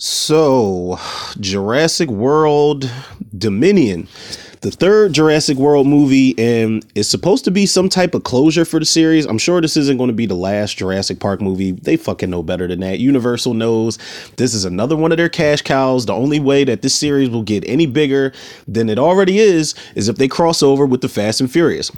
So, 0.00 0.96
Jurassic 1.40 2.08
World 2.08 2.88
Dominion, 3.36 4.06
the 4.60 4.70
third 4.70 5.12
Jurassic 5.12 5.56
World 5.56 5.88
movie, 5.88 6.38
and 6.38 6.86
it's 6.94 7.08
supposed 7.08 7.44
to 7.46 7.50
be 7.50 7.66
some 7.66 7.88
type 7.88 8.14
of 8.14 8.22
closure 8.22 8.64
for 8.64 8.78
the 8.78 8.86
series. 8.86 9.26
I'm 9.26 9.38
sure 9.38 9.60
this 9.60 9.76
isn't 9.76 9.98
going 9.98 10.06
to 10.06 10.14
be 10.14 10.26
the 10.26 10.36
last 10.36 10.78
Jurassic 10.78 11.18
Park 11.18 11.40
movie. 11.40 11.72
They 11.72 11.96
fucking 11.96 12.30
know 12.30 12.44
better 12.44 12.68
than 12.68 12.78
that. 12.78 13.00
Universal 13.00 13.54
knows 13.54 13.98
this 14.36 14.54
is 14.54 14.64
another 14.64 14.94
one 14.94 15.10
of 15.10 15.18
their 15.18 15.28
cash 15.28 15.62
cows. 15.62 16.06
The 16.06 16.14
only 16.14 16.38
way 16.38 16.62
that 16.62 16.82
this 16.82 16.94
series 16.94 17.28
will 17.28 17.42
get 17.42 17.68
any 17.68 17.86
bigger 17.86 18.32
than 18.68 18.88
it 18.88 19.00
already 19.00 19.40
is 19.40 19.74
is 19.96 20.08
if 20.08 20.14
they 20.14 20.28
cross 20.28 20.62
over 20.62 20.86
with 20.86 21.00
the 21.00 21.08
Fast 21.08 21.40
and 21.40 21.50
Furious 21.50 21.90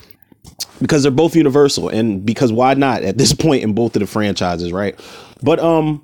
because 0.81 1.03
they're 1.03 1.13
both 1.13 1.37
universal 1.37 1.91
and 1.91 2.25
because 2.25 2.51
why 2.51 2.73
not 2.73 3.03
at 3.03 3.19
this 3.19 3.35
point 3.35 3.63
in 3.63 3.75
both 3.75 3.95
of 3.95 4.01
the 4.01 4.07
franchises 4.07 4.73
right 4.73 4.99
but 5.43 5.61
um 5.61 6.03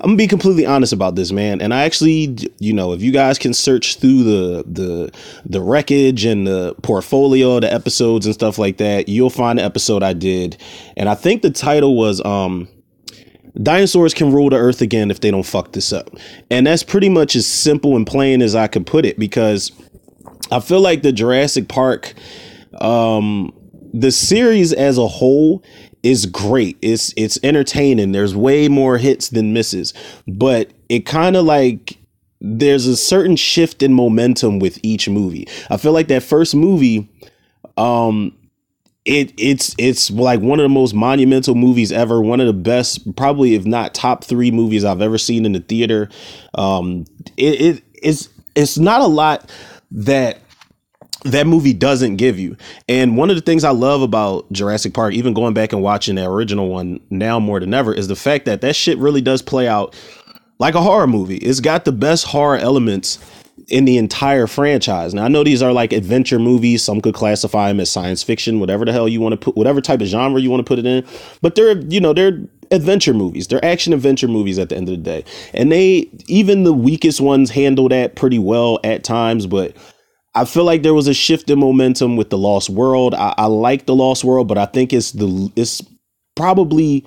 I'm 0.00 0.10
gonna 0.10 0.16
be 0.16 0.26
completely 0.26 0.66
honest 0.66 0.92
about 0.92 1.16
this, 1.16 1.32
man. 1.32 1.60
And 1.60 1.72
I 1.72 1.84
actually, 1.84 2.36
you 2.58 2.72
know, 2.72 2.92
if 2.92 3.02
you 3.02 3.12
guys 3.12 3.38
can 3.38 3.54
search 3.54 3.96
through 3.96 4.22
the 4.22 4.64
the 4.66 5.12
the 5.44 5.60
wreckage 5.60 6.24
and 6.24 6.46
the 6.46 6.74
portfolio, 6.82 7.60
the 7.60 7.72
episodes 7.72 8.26
and 8.26 8.34
stuff 8.34 8.58
like 8.58 8.78
that, 8.78 9.08
you'll 9.08 9.30
find 9.30 9.58
the 9.58 9.64
episode 9.64 10.02
I 10.02 10.12
did, 10.12 10.56
and 10.96 11.08
I 11.08 11.14
think 11.14 11.42
the 11.42 11.50
title 11.50 11.96
was 11.96 12.24
um 12.24 12.68
dinosaurs 13.62 14.14
can 14.14 14.32
rule 14.32 14.50
the 14.50 14.56
earth 14.56 14.80
again 14.80 15.10
if 15.10 15.20
they 15.20 15.30
don't 15.30 15.44
fuck 15.46 15.72
this 15.72 15.92
up. 15.92 16.10
And 16.50 16.66
that's 16.66 16.82
pretty 16.82 17.08
much 17.08 17.36
as 17.36 17.46
simple 17.46 17.96
and 17.96 18.06
plain 18.06 18.42
as 18.42 18.54
I 18.54 18.66
could 18.66 18.86
put 18.86 19.04
it 19.04 19.18
because 19.18 19.70
I 20.50 20.60
feel 20.60 20.80
like 20.80 21.02
the 21.02 21.12
Jurassic 21.12 21.68
Park 21.68 22.14
um 22.80 23.52
the 23.94 24.10
series 24.10 24.72
as 24.72 24.98
a 24.98 25.06
whole 25.06 25.62
is 26.02 26.26
great. 26.26 26.76
It's 26.82 27.14
it's 27.16 27.38
entertaining. 27.42 28.12
There's 28.12 28.34
way 28.34 28.68
more 28.68 28.98
hits 28.98 29.30
than 29.30 29.52
misses, 29.52 29.94
but 30.26 30.72
it 30.88 31.06
kind 31.06 31.36
of 31.36 31.44
like 31.44 31.98
there's 32.40 32.86
a 32.86 32.96
certain 32.96 33.36
shift 33.36 33.82
in 33.82 33.94
momentum 33.94 34.58
with 34.58 34.78
each 34.82 35.08
movie. 35.08 35.48
I 35.70 35.76
feel 35.76 35.92
like 35.92 36.08
that 36.08 36.24
first 36.24 36.54
movie 36.54 37.08
um 37.76 38.36
it 39.04 39.32
it's 39.38 39.74
it's 39.78 40.10
like 40.10 40.40
one 40.40 40.58
of 40.60 40.64
the 40.64 40.68
most 40.68 40.94
monumental 40.94 41.54
movies 41.54 41.90
ever 41.90 42.20
one 42.20 42.40
of 42.40 42.46
the 42.46 42.52
best 42.52 43.16
probably 43.16 43.54
if 43.54 43.66
not 43.66 43.94
top 43.94 44.22
3 44.22 44.52
movies 44.52 44.84
I've 44.84 45.02
ever 45.02 45.18
seen 45.18 45.44
in 45.44 45.52
the 45.52 45.60
theater 45.60 46.08
um 46.54 47.04
it, 47.36 47.60
it 47.60 47.82
it's 47.94 48.28
it's 48.54 48.78
not 48.78 49.00
a 49.00 49.06
lot 49.06 49.50
that 49.90 50.38
that 51.24 51.46
movie 51.46 51.72
doesn't 51.72 52.16
give 52.16 52.38
you. 52.38 52.56
And 52.88 53.16
one 53.16 53.30
of 53.30 53.36
the 53.36 53.42
things 53.42 53.64
I 53.64 53.70
love 53.70 54.02
about 54.02 54.50
Jurassic 54.52 54.94
Park, 54.94 55.14
even 55.14 55.34
going 55.34 55.54
back 55.54 55.72
and 55.72 55.82
watching 55.82 56.16
the 56.16 56.28
original 56.28 56.68
one 56.68 57.00
now 57.10 57.40
more 57.40 57.60
than 57.60 57.72
ever, 57.74 57.92
is 57.92 58.08
the 58.08 58.16
fact 58.16 58.44
that 58.44 58.60
that 58.60 58.76
shit 58.76 58.98
really 58.98 59.22
does 59.22 59.42
play 59.42 59.66
out 59.66 59.98
like 60.58 60.74
a 60.74 60.82
horror 60.82 61.06
movie. 61.06 61.38
It's 61.38 61.60
got 61.60 61.84
the 61.84 61.92
best 61.92 62.26
horror 62.26 62.58
elements 62.58 63.18
in 63.68 63.86
the 63.86 63.96
entire 63.96 64.46
franchise. 64.46 65.14
Now 65.14 65.24
I 65.24 65.28
know 65.28 65.42
these 65.42 65.62
are 65.62 65.72
like 65.72 65.92
adventure 65.92 66.38
movies. 66.38 66.84
Some 66.84 67.00
could 67.00 67.14
classify 67.14 67.68
them 67.68 67.80
as 67.80 67.90
science 67.90 68.22
fiction, 68.22 68.60
whatever 68.60 68.84
the 68.84 68.92
hell 68.92 69.08
you 69.08 69.20
want 69.20 69.32
to 69.32 69.38
put, 69.38 69.56
whatever 69.56 69.80
type 69.80 70.02
of 70.02 70.06
genre 70.06 70.40
you 70.40 70.50
want 70.50 70.60
to 70.60 70.68
put 70.68 70.78
it 70.78 70.86
in. 70.86 71.06
But 71.40 71.54
they're, 71.54 71.78
you 71.78 72.00
know, 72.00 72.12
they're 72.12 72.40
adventure 72.70 73.14
movies. 73.14 73.48
They're 73.48 73.64
action 73.64 73.92
adventure 73.92 74.28
movies 74.28 74.58
at 74.58 74.68
the 74.68 74.76
end 74.76 74.88
of 74.88 74.96
the 74.96 75.02
day. 75.02 75.24
And 75.54 75.72
they, 75.72 76.10
even 76.26 76.64
the 76.64 76.74
weakest 76.74 77.20
ones 77.20 77.50
handle 77.50 77.88
that 77.88 78.16
pretty 78.16 78.38
well 78.38 78.78
at 78.84 79.04
times. 79.04 79.46
But 79.46 79.74
I 80.34 80.44
feel 80.44 80.64
like 80.64 80.82
there 80.82 80.94
was 80.94 81.06
a 81.06 81.14
shift 81.14 81.48
in 81.48 81.60
momentum 81.60 82.16
with 82.16 82.30
the 82.30 82.38
Lost 82.38 82.68
World. 82.68 83.14
I, 83.14 83.34
I 83.36 83.46
like 83.46 83.86
the 83.86 83.94
Lost 83.94 84.24
World, 84.24 84.48
but 84.48 84.58
I 84.58 84.66
think 84.66 84.92
it's 84.92 85.12
the 85.12 85.50
it's 85.56 85.82
probably 86.34 87.04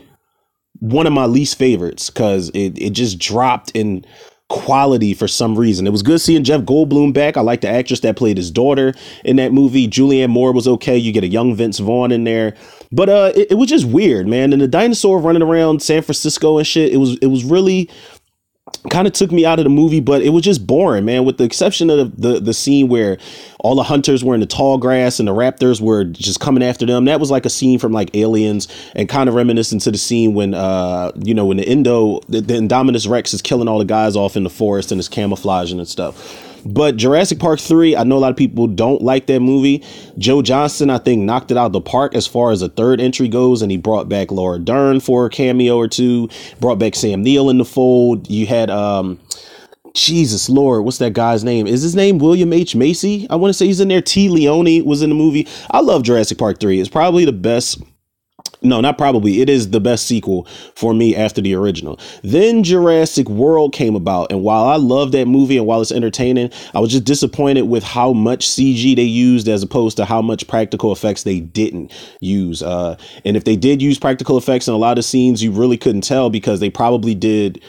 one 0.80 1.08
of 1.08 1.14
my 1.14 1.26
least 1.26 1.58
favorites 1.58 2.10
because 2.10 2.50
it 2.50 2.78
it 2.82 2.92
just 2.92 3.20
dropped 3.20 3.72
in 3.72 4.06
quality 4.50 5.14
for 5.14 5.28
some 5.28 5.58
reason. 5.58 5.86
It 5.86 5.90
was 5.90 6.04
good 6.04 6.22
seeing 6.22 6.46
Jeff 6.46 6.62
Goldblum 6.62 7.14
back. 7.14 7.36
I 7.36 7.42
like 7.42 7.62
the 7.62 7.68
actress 7.68 8.00
that 8.02 8.16
played 8.16 8.38
his 8.38 8.50
daughter 8.50 8.94
in 9.26 9.36
that 9.36 9.52
movie. 9.52 9.88
Julianne 9.90 10.30
Moore 10.30 10.54
was 10.54 10.68
okay. 10.68 10.98
You 10.98 11.12
get 11.12 11.26
a 11.26 11.28
young 11.28 11.54
Vince 11.54 11.80
Vaughn 11.80 12.12
in 12.14 12.24
there. 12.24 12.56
But 12.92 13.10
uh 13.10 13.34
it, 13.36 13.52
it 13.52 13.56
was 13.56 13.70
just 13.70 13.86
weird, 13.86 14.28
man. 14.28 14.54
And 14.54 14.62
the 14.62 14.68
dinosaur 14.68 15.20
running 15.20 15.42
around 15.42 15.82
San 15.82 16.02
Francisco 16.02 16.58
and 16.58 16.66
shit, 16.66 16.94
it 16.94 16.98
was 16.98 17.18
it 17.18 17.28
was 17.28 17.44
really 17.44 17.90
kind 18.90 19.08
of 19.08 19.14
took 19.14 19.32
me 19.32 19.46
out 19.46 19.60
of 19.60 19.64
the 19.64 19.70
movie, 19.70 20.00
but 20.00 20.22
it 20.22 20.30
was 20.30 20.44
just 20.44 20.66
boring, 20.66 21.06
man. 21.06 21.26
With 21.26 21.38
the 21.38 21.44
exception 21.44 21.90
of 21.90 22.20
the, 22.20 22.34
the, 22.34 22.40
the 22.40 22.54
scene 22.54 22.88
where 22.88 23.18
all 23.60 23.76
the 23.76 23.84
hunters 23.84 24.24
were 24.24 24.34
in 24.34 24.40
the 24.40 24.46
tall 24.46 24.78
grass 24.78 25.20
and 25.20 25.28
the 25.28 25.34
raptors 25.34 25.82
were 25.82 26.04
just 26.04 26.40
coming 26.40 26.64
after 26.64 26.86
them. 26.86 27.06
That 27.06 27.20
was 27.20 27.32
like 27.32 27.46
a 27.46 27.50
scene 27.50 27.80
from 27.80 27.92
like 27.92 28.16
Aliens 28.16 28.68
and 28.96 29.10
kind 29.10 29.28
of 29.28 29.36
reminiscent 29.36 29.82
to 29.84 29.92
the 29.92 29.98
scene 29.98 30.34
when 30.34 30.54
uh 30.54 31.12
you 31.16 31.34
know 31.34 31.46
when 31.46 31.58
the 31.58 31.68
Indo 31.68 32.22
the, 32.30 32.42
the 32.42 32.54
Indominus 32.54 33.10
Rex 33.10 33.34
is 33.34 33.42
killing 33.42 33.68
all 33.68 33.80
the 33.80 33.86
guys 33.86 34.16
off 34.16 34.38
in 34.38 34.44
the 34.44 34.50
forest 34.50 34.92
and 34.92 35.00
is 35.00 35.10
camouflaging 35.10 35.80
and 35.80 35.88
stuff. 35.88 36.47
But 36.68 36.98
Jurassic 36.98 37.40
Park 37.40 37.60
3, 37.60 37.96
I 37.96 38.04
know 38.04 38.18
a 38.18 38.20
lot 38.20 38.32
of 38.32 38.38
people 38.38 38.68
don't 38.68 39.02
like 39.02 39.28
that 39.28 39.40
movie. 39.40 39.84
Joe 40.18 40.42
Johnston, 40.42 40.90
I 40.90 40.98
think, 40.98 41.24
knocked 41.24 41.52
it 41.52 41.58
out 41.58 41.68
of 41.68 41.74
the 41.74 41.82
park 41.82 42.14
as 42.14 42.28
far 42.28 42.52
as 42.52 42.60
the 42.60 42.70
third 42.70 43.00
entry 43.00 43.30
goes, 43.30 43.62
and 43.62 43.72
he 43.72 43.78
brought 43.78 44.10
back 44.10 44.32
Laura 44.32 44.60
Dern 44.60 45.00
for 45.00 45.26
a 45.26 45.30
cameo 45.30 45.78
or 45.78 45.88
two, 45.88 46.30
brought 46.60 46.78
back 46.78 46.96
Sam 46.96 47.24
Neill 47.24 47.50
in 47.50 47.58
the 47.58 47.66
fold. 47.66 48.30
You 48.30 48.46
had 48.48 48.70
um 48.70 49.20
Jesus 49.94 50.50
Lord, 50.50 50.84
what's 50.84 51.00
that 51.00 51.14
guy's 51.14 51.44
name? 51.44 51.66
Is 51.68 51.82
his 51.82 51.96
name 51.96 52.20
William 52.20 52.54
H. 52.54 52.76
Macy? 52.76 53.28
I 53.30 53.36
want 53.36 53.50
to 53.50 53.54
say 53.54 53.66
he's 53.66 53.80
in 53.80 53.88
there. 53.88 54.02
Téa 54.02 54.30
Leoni 54.30 54.82
was 54.82 55.02
in 55.02 55.10
the 55.10 55.16
movie. 55.16 55.48
I 55.72 55.80
love 55.80 56.04
Jurassic 56.04 56.38
Park 56.38 56.60
3. 56.60 56.80
It's 56.80 56.90
probably 56.90 57.26
the 57.26 57.32
best 57.32 57.82
no, 58.62 58.82
not 58.82 58.98
probably. 58.98 59.42
It 59.42 59.50
is 59.50 59.70
the 59.70 59.80
best 59.80 60.08
sequel 60.08 60.46
for 60.76 60.94
me 60.94 61.16
after 61.16 61.42
the 61.42 61.54
original. 61.54 62.00
Then 62.24 62.64
Jurassic 62.64 63.30
World 63.30 63.74
came 63.74 63.96
about, 63.96 64.32
and 64.32 64.42
while 64.44 64.66
I 64.66 64.78
love 64.78 65.12
that 65.12 65.28
movie 65.28 65.58
and 65.58 65.68
while 65.68 65.82
it's 65.82 65.92
entertaining, 65.92 66.52
I 66.74 66.80
was 66.80 66.92
just 66.92 67.04
disappointed 67.04 67.64
with 67.64 67.84
how 67.84 68.14
much 68.14 68.48
CG 68.48 68.96
they 68.96 69.04
used 69.04 69.48
as 69.48 69.62
opposed 69.62 69.98
to 69.98 70.06
how 70.06 70.22
much 70.22 70.48
practical 70.48 70.92
effects 70.92 71.24
they 71.24 71.40
didn't 71.40 71.92
use. 72.20 72.64
Uh, 72.64 72.98
and 73.24 73.38
if 73.38 73.44
they 73.44 73.56
did 73.56 73.82
use 73.82 74.00
practical 74.00 74.38
effects 74.38 74.68
in 74.68 74.74
a 74.74 74.78
lot 74.78 74.98
of 74.98 75.06
scenes, 75.06 75.44
you 75.44 75.52
really 75.52 75.78
couldn't 75.78 76.02
tell 76.02 76.30
because 76.30 76.60
they 76.60 76.70
probably 76.70 77.14
did 77.14 77.62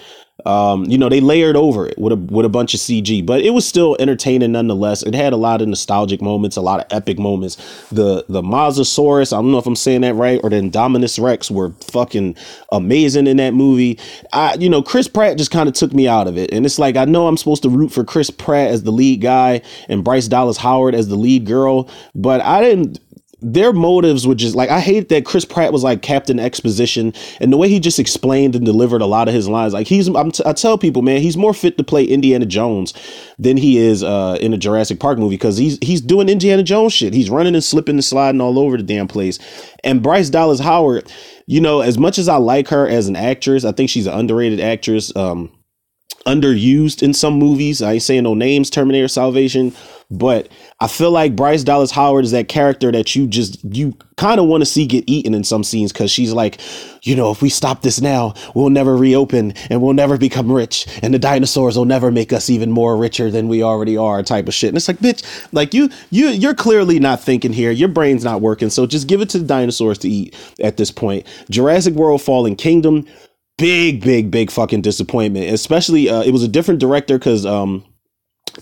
um, 0.46 0.84
you 0.84 0.96
know, 0.96 1.08
they 1.08 1.20
layered 1.20 1.56
over 1.56 1.86
it 1.86 1.98
with 1.98 2.12
a 2.12 2.16
with 2.16 2.46
a 2.46 2.48
bunch 2.48 2.72
of 2.72 2.80
CG, 2.80 3.26
but 3.26 3.40
it 3.40 3.50
was 3.50 3.66
still 3.66 3.96
entertaining 3.98 4.52
nonetheless. 4.52 5.02
It 5.02 5.14
had 5.14 5.32
a 5.32 5.36
lot 5.36 5.60
of 5.60 5.68
nostalgic 5.68 6.22
moments, 6.22 6.56
a 6.56 6.60
lot 6.60 6.78
of 6.80 6.86
epic 6.90 7.18
moments. 7.18 7.56
The 7.90 8.24
the 8.28 8.40
Mosasaurus, 8.40 9.32
I 9.32 9.36
don't 9.36 9.50
know 9.50 9.58
if 9.58 9.66
I'm 9.66 9.76
saying 9.76 10.02
that 10.02 10.14
right, 10.14 10.40
or 10.42 10.50
the 10.50 10.56
Indominus 10.56 11.20
Rex 11.20 11.50
were 11.50 11.70
fucking 11.92 12.36
amazing 12.70 13.26
in 13.26 13.38
that 13.38 13.52
movie. 13.52 13.98
I, 14.32 14.54
you 14.54 14.68
know, 14.68 14.82
Chris 14.82 15.08
Pratt 15.08 15.38
just 15.38 15.50
kind 15.50 15.68
of 15.68 15.74
took 15.74 15.92
me 15.92 16.06
out 16.06 16.28
of 16.28 16.38
it, 16.38 16.52
and 16.52 16.64
it's 16.64 16.78
like 16.78 16.96
I 16.96 17.04
know 17.04 17.26
I'm 17.26 17.36
supposed 17.36 17.64
to 17.64 17.68
root 17.68 17.90
for 17.90 18.04
Chris 18.04 18.30
Pratt 18.30 18.70
as 18.70 18.84
the 18.84 18.92
lead 18.92 19.20
guy 19.20 19.62
and 19.88 20.04
Bryce 20.04 20.28
Dallas 20.28 20.56
Howard 20.58 20.94
as 20.94 21.08
the 21.08 21.16
lead 21.16 21.46
girl, 21.46 21.90
but 22.14 22.40
I 22.42 22.62
didn't 22.62 23.00
their 23.40 23.72
motives 23.72 24.26
were 24.26 24.34
just 24.34 24.56
like 24.56 24.68
I 24.68 24.80
hate 24.80 25.08
that 25.10 25.24
Chris 25.24 25.44
Pratt 25.44 25.72
was 25.72 25.84
like 25.84 26.02
Captain 26.02 26.40
Exposition 26.40 27.12
and 27.40 27.52
the 27.52 27.56
way 27.56 27.68
he 27.68 27.78
just 27.78 27.98
explained 27.98 28.56
and 28.56 28.64
delivered 28.64 29.00
a 29.00 29.06
lot 29.06 29.28
of 29.28 29.34
his 29.34 29.48
lines. 29.48 29.72
Like 29.72 29.86
he's 29.86 30.06
t- 30.06 30.42
i 30.44 30.52
tell 30.52 30.76
people, 30.76 31.02
man, 31.02 31.20
he's 31.20 31.36
more 31.36 31.54
fit 31.54 31.78
to 31.78 31.84
play 31.84 32.04
Indiana 32.04 32.46
Jones 32.46 32.94
than 33.38 33.56
he 33.56 33.78
is 33.78 34.02
uh, 34.02 34.38
in 34.40 34.52
a 34.52 34.58
Jurassic 34.58 34.98
Park 34.98 35.18
movie 35.18 35.36
because 35.36 35.56
he's 35.56 35.78
he's 35.80 36.00
doing 36.00 36.28
Indiana 36.28 36.62
Jones 36.64 36.92
shit. 36.92 37.14
He's 37.14 37.30
running 37.30 37.54
and 37.54 37.62
slipping 37.62 37.96
and 37.96 38.04
sliding 38.04 38.40
all 38.40 38.58
over 38.58 38.76
the 38.76 38.82
damn 38.82 39.06
place. 39.06 39.38
And 39.84 40.02
Bryce 40.02 40.30
Dallas 40.30 40.58
Howard, 40.58 41.10
you 41.46 41.60
know, 41.60 41.80
as 41.80 41.96
much 41.96 42.18
as 42.18 42.28
I 42.28 42.36
like 42.36 42.68
her 42.68 42.88
as 42.88 43.06
an 43.06 43.14
actress, 43.14 43.64
I 43.64 43.70
think 43.72 43.88
she's 43.88 44.06
an 44.06 44.14
underrated 44.14 44.60
actress. 44.60 45.14
Um, 45.14 45.52
underused 46.28 47.02
in 47.02 47.14
some 47.14 47.34
movies. 47.34 47.80
I 47.80 47.94
ain't 47.94 48.02
saying 48.02 48.24
no 48.24 48.34
names, 48.34 48.68
Terminator 48.68 49.08
Salvation, 49.08 49.72
but 50.10 50.48
I 50.80 50.86
feel 50.88 51.10
like 51.10 51.34
Bryce 51.34 51.62
Dallas 51.64 51.90
Howard 51.90 52.24
is 52.24 52.30
that 52.32 52.48
character 52.48 52.92
that 52.92 53.16
you 53.16 53.26
just 53.26 53.62
you 53.64 53.96
kind 54.16 54.38
of 54.38 54.46
want 54.46 54.60
to 54.60 54.66
see 54.66 54.86
get 54.86 55.04
eaten 55.06 55.34
in 55.34 55.44
some 55.44 55.64
scenes 55.64 55.92
because 55.92 56.10
she's 56.10 56.32
like, 56.32 56.60
you 57.02 57.16
know, 57.16 57.30
if 57.30 57.40
we 57.40 57.48
stop 57.48 57.82
this 57.82 58.00
now, 58.00 58.34
we'll 58.54 58.70
never 58.70 58.96
reopen 58.96 59.52
and 59.70 59.80
we'll 59.80 59.94
never 59.94 60.18
become 60.18 60.52
rich, 60.52 60.86
and 61.02 61.14
the 61.14 61.18
dinosaurs 61.18 61.76
will 61.76 61.84
never 61.84 62.10
make 62.10 62.32
us 62.32 62.50
even 62.50 62.70
more 62.70 62.96
richer 62.96 63.30
than 63.30 63.48
we 63.48 63.62
already 63.62 63.96
are, 63.96 64.22
type 64.22 64.48
of 64.48 64.54
shit. 64.54 64.68
And 64.68 64.76
it's 64.76 64.88
like, 64.88 64.98
bitch, 64.98 65.48
like 65.52 65.72
you 65.72 65.88
you 66.10 66.28
you're 66.28 66.54
clearly 66.54 66.98
not 66.98 67.20
thinking 67.20 67.52
here. 67.52 67.70
Your 67.70 67.88
brain's 67.88 68.24
not 68.24 68.40
working. 68.42 68.70
So 68.70 68.86
just 68.86 69.08
give 69.08 69.20
it 69.20 69.30
to 69.30 69.38
the 69.38 69.46
dinosaurs 69.46 69.98
to 69.98 70.08
eat 70.08 70.34
at 70.60 70.76
this 70.76 70.90
point. 70.90 71.26
Jurassic 71.50 71.94
World 71.94 72.22
Fallen 72.22 72.56
Kingdom 72.56 73.06
big, 73.58 74.00
big, 74.00 74.30
big 74.30 74.50
fucking 74.50 74.80
disappointment. 74.80 75.52
Especially, 75.52 76.08
uh, 76.08 76.22
it 76.22 76.32
was 76.32 76.42
a 76.42 76.48
different 76.48 76.80
director 76.80 77.18
because 77.18 77.44
um, 77.44 77.84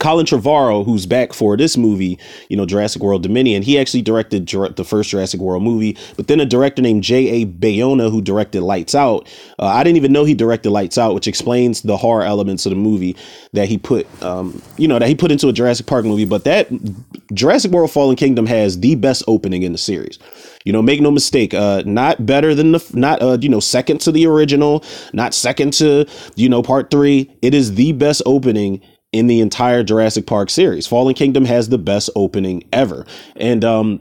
Colin 0.00 0.26
Trevorrow, 0.26 0.84
who's 0.84 1.06
back 1.06 1.32
for 1.32 1.56
this 1.56 1.76
movie, 1.76 2.18
you 2.48 2.56
know, 2.56 2.66
Jurassic 2.66 3.02
World 3.02 3.22
Dominion, 3.22 3.62
he 3.62 3.78
actually 3.78 4.02
directed 4.02 4.48
the 4.48 4.84
first 4.84 5.10
Jurassic 5.10 5.40
World 5.40 5.62
movie. 5.62 5.96
But 6.16 6.26
then 6.26 6.40
a 6.40 6.46
director 6.46 6.82
named 6.82 7.02
J.A. 7.02 7.46
Bayona, 7.46 8.10
who 8.10 8.20
directed 8.20 8.62
Lights 8.62 8.94
Out, 8.94 9.28
uh, 9.58 9.66
I 9.66 9.84
didn't 9.84 9.96
even 9.96 10.12
know 10.12 10.24
he 10.24 10.34
directed 10.34 10.70
Lights 10.70 10.98
Out, 10.98 11.14
which 11.14 11.28
explains 11.28 11.82
the 11.82 11.96
horror 11.96 12.24
elements 12.24 12.66
of 12.66 12.70
the 12.70 12.76
movie 12.76 13.16
that 13.52 13.68
he 13.68 13.78
put, 13.78 14.06
um, 14.22 14.60
you 14.76 14.88
know, 14.88 14.98
that 14.98 15.08
he 15.08 15.14
put 15.14 15.30
into 15.30 15.48
a 15.48 15.52
Jurassic 15.52 15.86
Park 15.86 16.04
movie. 16.04 16.24
But 16.24 16.44
that 16.44 16.68
Jurassic 17.32 17.70
World 17.70 17.90
Fallen 17.90 18.16
Kingdom 18.16 18.46
has 18.46 18.80
the 18.80 18.94
best 18.96 19.22
opening 19.28 19.62
in 19.62 19.72
the 19.72 19.78
series 19.78 20.18
You 20.66 20.72
know, 20.72 20.82
make 20.82 21.00
no 21.00 21.10
mistake, 21.12 21.54
uh, 21.54 21.84
not 21.86 22.26
better 22.26 22.54
than 22.54 22.72
the, 22.72 22.84
not, 22.92 23.22
uh, 23.22 23.38
you 23.40 23.48
know, 23.48 23.60
second 23.60 24.00
to 24.02 24.12
the 24.12 24.26
original, 24.26 24.84
not 25.12 25.32
second 25.32 25.72
to, 25.74 26.06
you 26.34 26.48
know, 26.48 26.62
part 26.62 26.90
three. 26.90 27.30
It 27.40 27.54
is 27.54 27.76
the 27.76 27.92
best 27.92 28.20
opening 28.26 28.82
in 29.12 29.28
the 29.28 29.40
entire 29.40 29.84
Jurassic 29.84 30.26
Park 30.26 30.50
series. 30.50 30.86
Fallen 30.86 31.14
Kingdom 31.14 31.44
has 31.44 31.68
the 31.68 31.78
best 31.78 32.10
opening 32.16 32.64
ever. 32.72 33.06
And, 33.36 33.64
um, 33.64 34.00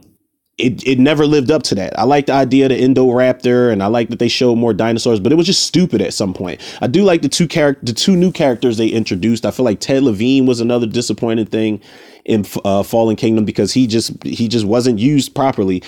it, 0.58 0.86
it 0.86 0.98
never 0.98 1.26
lived 1.26 1.50
up 1.50 1.62
to 1.64 1.74
that. 1.74 1.98
I 1.98 2.04
like 2.04 2.26
the 2.26 2.32
idea 2.32 2.64
of 2.64 2.70
the 2.70 2.80
Indoraptor 2.80 3.70
and 3.70 3.82
I 3.82 3.86
like 3.88 4.08
that 4.08 4.18
they 4.18 4.28
showed 4.28 4.56
more 4.56 4.72
dinosaurs, 4.72 5.20
but 5.20 5.30
it 5.30 5.34
was 5.34 5.46
just 5.46 5.64
stupid 5.64 6.00
at 6.00 6.14
some 6.14 6.32
point. 6.32 6.60
I 6.80 6.86
do 6.86 7.02
like 7.02 7.20
the 7.22 7.28
two 7.28 7.46
character 7.46 7.84
the 7.84 7.92
two 7.92 8.16
new 8.16 8.32
characters 8.32 8.78
they 8.78 8.88
introduced. 8.88 9.44
I 9.44 9.50
feel 9.50 9.64
like 9.64 9.80
Ted 9.80 10.02
Levine 10.02 10.46
was 10.46 10.60
another 10.60 10.86
disappointing 10.86 11.46
thing 11.46 11.82
in 12.24 12.46
uh, 12.64 12.82
Fallen 12.82 13.16
Kingdom 13.16 13.44
because 13.44 13.72
he 13.74 13.86
just 13.86 14.22
he 14.24 14.48
just 14.48 14.64
wasn't 14.64 14.98
used 14.98 15.34
properly. 15.34 15.82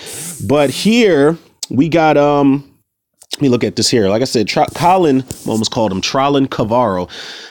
But 0.47 0.69
here 0.69 1.37
we 1.71 1.89
got 1.89 2.15
um 2.17 2.68
let 3.33 3.41
me 3.43 3.49
look 3.49 3.63
at 3.63 3.75
this 3.75 3.89
here. 3.89 4.09
Like 4.09 4.23
I 4.23 4.25
said, 4.25 4.49
Colin, 4.73 5.21
I 5.21 5.49
almost 5.49 5.69
called 5.69 5.91
him 5.91 6.01
Trolin 6.01 6.47
Cavaro. 6.47 7.07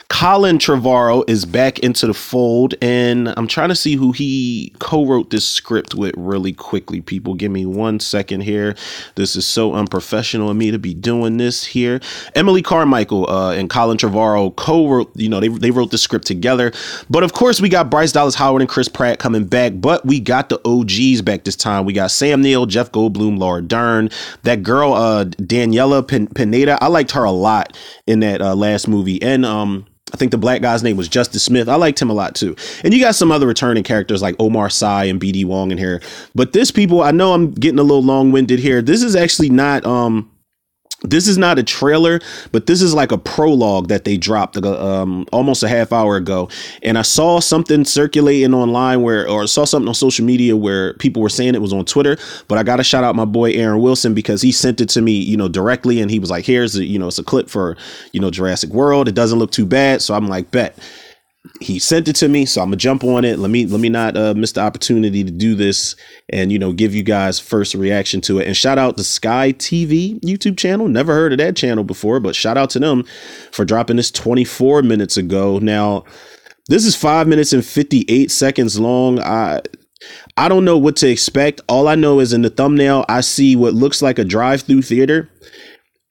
Colin 0.09 0.57
Trevorrow 0.57 1.23
is 1.29 1.45
back 1.45 1.79
into 1.79 2.07
the 2.07 2.15
fold, 2.15 2.73
and 2.81 3.31
I'm 3.37 3.47
trying 3.47 3.69
to 3.69 3.75
see 3.75 3.95
who 3.95 4.11
he 4.11 4.73
co-wrote 4.79 5.29
this 5.29 5.47
script 5.47 5.93
with 5.93 6.15
really 6.17 6.51
quickly. 6.51 6.99
People, 6.99 7.35
give 7.35 7.51
me 7.51 7.65
one 7.65 7.99
second 7.99 8.41
here. 8.41 8.75
This 9.15 9.35
is 9.35 9.45
so 9.45 9.73
unprofessional 9.73 10.49
of 10.49 10.57
me 10.57 10.71
to 10.71 10.79
be 10.79 10.95
doing 10.95 11.37
this 11.37 11.63
here. 11.63 12.01
Emily 12.35 12.63
Carmichael 12.63 13.29
uh, 13.29 13.53
and 13.53 13.69
Colin 13.69 13.97
Trevorrow 13.97 14.53
co-wrote. 14.55 15.11
You 15.15 15.29
know, 15.29 15.39
they 15.39 15.47
they 15.47 15.71
wrote 15.71 15.91
the 15.91 15.97
script 15.97 16.25
together. 16.25 16.73
But 17.09 17.23
of 17.23 17.33
course, 17.33 17.61
we 17.61 17.69
got 17.69 17.91
Bryce 17.91 18.11
Dallas 18.11 18.35
Howard 18.35 18.63
and 18.63 18.69
Chris 18.69 18.89
Pratt 18.89 19.19
coming 19.19 19.45
back. 19.45 19.73
But 19.75 20.05
we 20.05 20.19
got 20.19 20.49
the 20.49 20.59
OGs 20.67 21.21
back 21.21 21.43
this 21.43 21.55
time. 21.55 21.85
We 21.85 21.93
got 21.93 22.09
Sam 22.09 22.41
Neill, 22.41 22.65
Jeff 22.65 22.91
Goldblum, 22.91 23.37
Laura 23.37 23.61
Dern, 23.61 24.09
that 24.41 24.63
girl 24.63 24.93
uh, 24.93 25.25
Daniela 25.71 26.35
Pineda. 26.35 26.77
I 26.81 26.87
liked 26.87 27.11
her 27.11 27.23
a 27.23 27.31
lot 27.31 27.77
in 28.07 28.19
that 28.21 28.41
uh, 28.41 28.55
last 28.55 28.87
movie, 28.87 29.21
and 29.21 29.45
um 29.45 29.85
I 30.11 30.17
think 30.17 30.31
the 30.31 30.37
black 30.39 30.61
guy's 30.61 30.81
name 30.81 30.97
was 30.97 31.07
Justice 31.07 31.43
Smith. 31.43 31.69
I 31.69 31.75
liked 31.75 32.01
him 32.01 32.09
a 32.09 32.13
lot 32.13 32.33
too. 32.33 32.55
And 32.83 32.93
you 32.93 32.99
got 32.99 33.13
some 33.13 33.31
other 33.31 33.45
returning 33.45 33.83
characters 33.83 34.23
like 34.23 34.35
Omar 34.39 34.71
Sy 34.71 35.03
and 35.03 35.21
BD 35.21 35.45
Wong 35.45 35.69
in 35.71 35.77
here. 35.77 36.01
But 36.33 36.51
this 36.51 36.71
people, 36.71 37.03
I 37.03 37.11
know 37.11 37.33
I'm 37.33 37.51
getting 37.51 37.77
a 37.77 37.83
little 37.83 38.01
long 38.01 38.31
winded 38.31 38.57
here. 38.57 38.81
This 38.81 39.03
is 39.03 39.15
actually 39.15 39.51
not 39.51 39.85
um 39.85 40.31
this 41.03 41.27
is 41.27 41.37
not 41.37 41.57
a 41.57 41.63
trailer, 41.63 42.19
but 42.51 42.65
this 42.65 42.81
is 42.81 42.93
like 42.93 43.11
a 43.11 43.17
prologue 43.17 43.87
that 43.87 44.03
they 44.03 44.17
dropped 44.17 44.57
um, 44.57 45.25
almost 45.31 45.63
a 45.63 45.69
half 45.69 45.93
hour 45.93 46.17
ago. 46.17 46.49
And 46.83 46.97
I 46.97 47.03
saw 47.03 47.39
something 47.39 47.85
circulating 47.85 48.53
online 48.53 49.01
where, 49.01 49.27
or 49.27 49.47
saw 49.47 49.65
something 49.65 49.87
on 49.87 49.93
social 49.93 50.25
media 50.25 50.57
where 50.57 50.93
people 50.95 51.21
were 51.21 51.29
saying 51.29 51.55
it 51.55 51.61
was 51.61 51.73
on 51.73 51.85
Twitter. 51.85 52.17
But 52.47 52.57
I 52.57 52.63
got 52.63 52.77
to 52.77 52.83
shout 52.83 53.03
out 53.03 53.15
my 53.15 53.25
boy 53.25 53.51
Aaron 53.53 53.81
Wilson 53.81 54.13
because 54.13 54.41
he 54.41 54.51
sent 54.51 54.81
it 54.81 54.89
to 54.89 55.01
me, 55.01 55.13
you 55.13 55.37
know, 55.37 55.47
directly. 55.47 56.01
And 56.01 56.11
he 56.11 56.19
was 56.19 56.29
like, 56.29 56.45
here's, 56.45 56.75
a, 56.75 56.83
you 56.83 56.99
know, 56.99 57.07
it's 57.07 57.19
a 57.19 57.23
clip 57.23 57.49
for, 57.49 57.77
you 58.11 58.19
know, 58.19 58.29
Jurassic 58.29 58.71
World. 58.71 59.07
It 59.07 59.15
doesn't 59.15 59.39
look 59.39 59.51
too 59.51 59.65
bad. 59.65 60.01
So 60.01 60.13
I'm 60.13 60.27
like, 60.27 60.51
bet 60.51 60.77
he 61.59 61.77
sent 61.77 62.07
it 62.07 62.15
to 62.15 62.27
me 62.27 62.45
so 62.45 62.61
i'm 62.61 62.67
gonna 62.67 62.77
jump 62.77 63.03
on 63.03 63.25
it. 63.25 63.37
Let 63.37 63.51
me 63.51 63.65
let 63.65 63.79
me 63.79 63.89
not 63.89 64.15
uh, 64.15 64.33
miss 64.33 64.53
the 64.53 64.61
opportunity 64.61 65.23
to 65.23 65.31
do 65.31 65.55
this 65.55 65.95
and 66.29 66.51
you 66.51 66.59
know 66.59 66.71
give 66.71 66.95
you 66.95 67.03
guys 67.03 67.39
first 67.39 67.75
reaction 67.75 68.21
to 68.21 68.39
it. 68.39 68.47
And 68.47 68.55
shout 68.55 68.77
out 68.77 68.97
to 68.97 69.03
sky 69.03 69.53
tv 69.53 70.19
youtube 70.21 70.57
channel. 70.57 70.87
Never 70.87 71.13
heard 71.13 71.33
of 71.33 71.37
that 71.39 71.55
channel 71.55 71.83
before 71.83 72.19
but 72.19 72.35
shout 72.35 72.57
out 72.57 72.69
to 72.71 72.79
them 72.79 73.03
for 73.51 73.65
dropping 73.65 73.97
this 73.97 74.11
24 74.11 74.83
minutes 74.83 75.17
ago. 75.17 75.59
Now 75.59 76.05
this 76.67 76.85
is 76.85 76.95
five 76.95 77.27
minutes 77.27 77.51
and 77.51 77.65
58 77.65 78.31
seconds 78.31 78.79
long. 78.79 79.19
I 79.19 79.61
i 80.37 80.47
don't 80.47 80.65
know 80.65 80.77
what 80.77 80.95
to 80.97 81.09
expect. 81.09 81.61
All 81.67 81.87
i 81.87 81.95
know 81.95 82.19
is 82.19 82.31
in 82.31 82.41
the 82.41 82.49
thumbnail 82.49 83.05
i 83.09 83.21
see 83.21 83.55
what 83.55 83.73
looks 83.73 84.01
like 84.01 84.17
a 84.17 84.23
drive-through 84.23 84.83
theater 84.83 85.29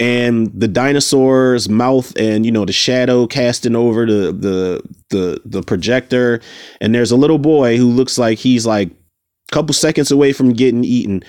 and 0.00 0.49
the 0.59 0.69
dinosaur's 0.69 1.69
mouth 1.69 2.17
and 2.17 2.47
you 2.47 2.53
know 2.53 2.65
the 2.65 2.73
shadow 2.73 3.27
casting 3.27 3.75
over 3.75 4.06
the 4.06 4.33
the 4.33 4.83
the 5.11 5.41
the 5.45 5.62
projector. 5.62 6.41
And 6.81 6.95
there's 6.95 7.11
a 7.11 7.17
little 7.17 7.39
boy 7.39 7.77
who 7.77 7.89
looks 7.89 8.19
like 8.19 8.39
he's 8.39 8.67
like 8.67 8.91
a 8.91 9.53
couple 9.53 9.75
seconds 9.75 10.11
away 10.11 10.33
from 10.33 10.53
getting 10.53 10.85
eaten. 10.85 11.25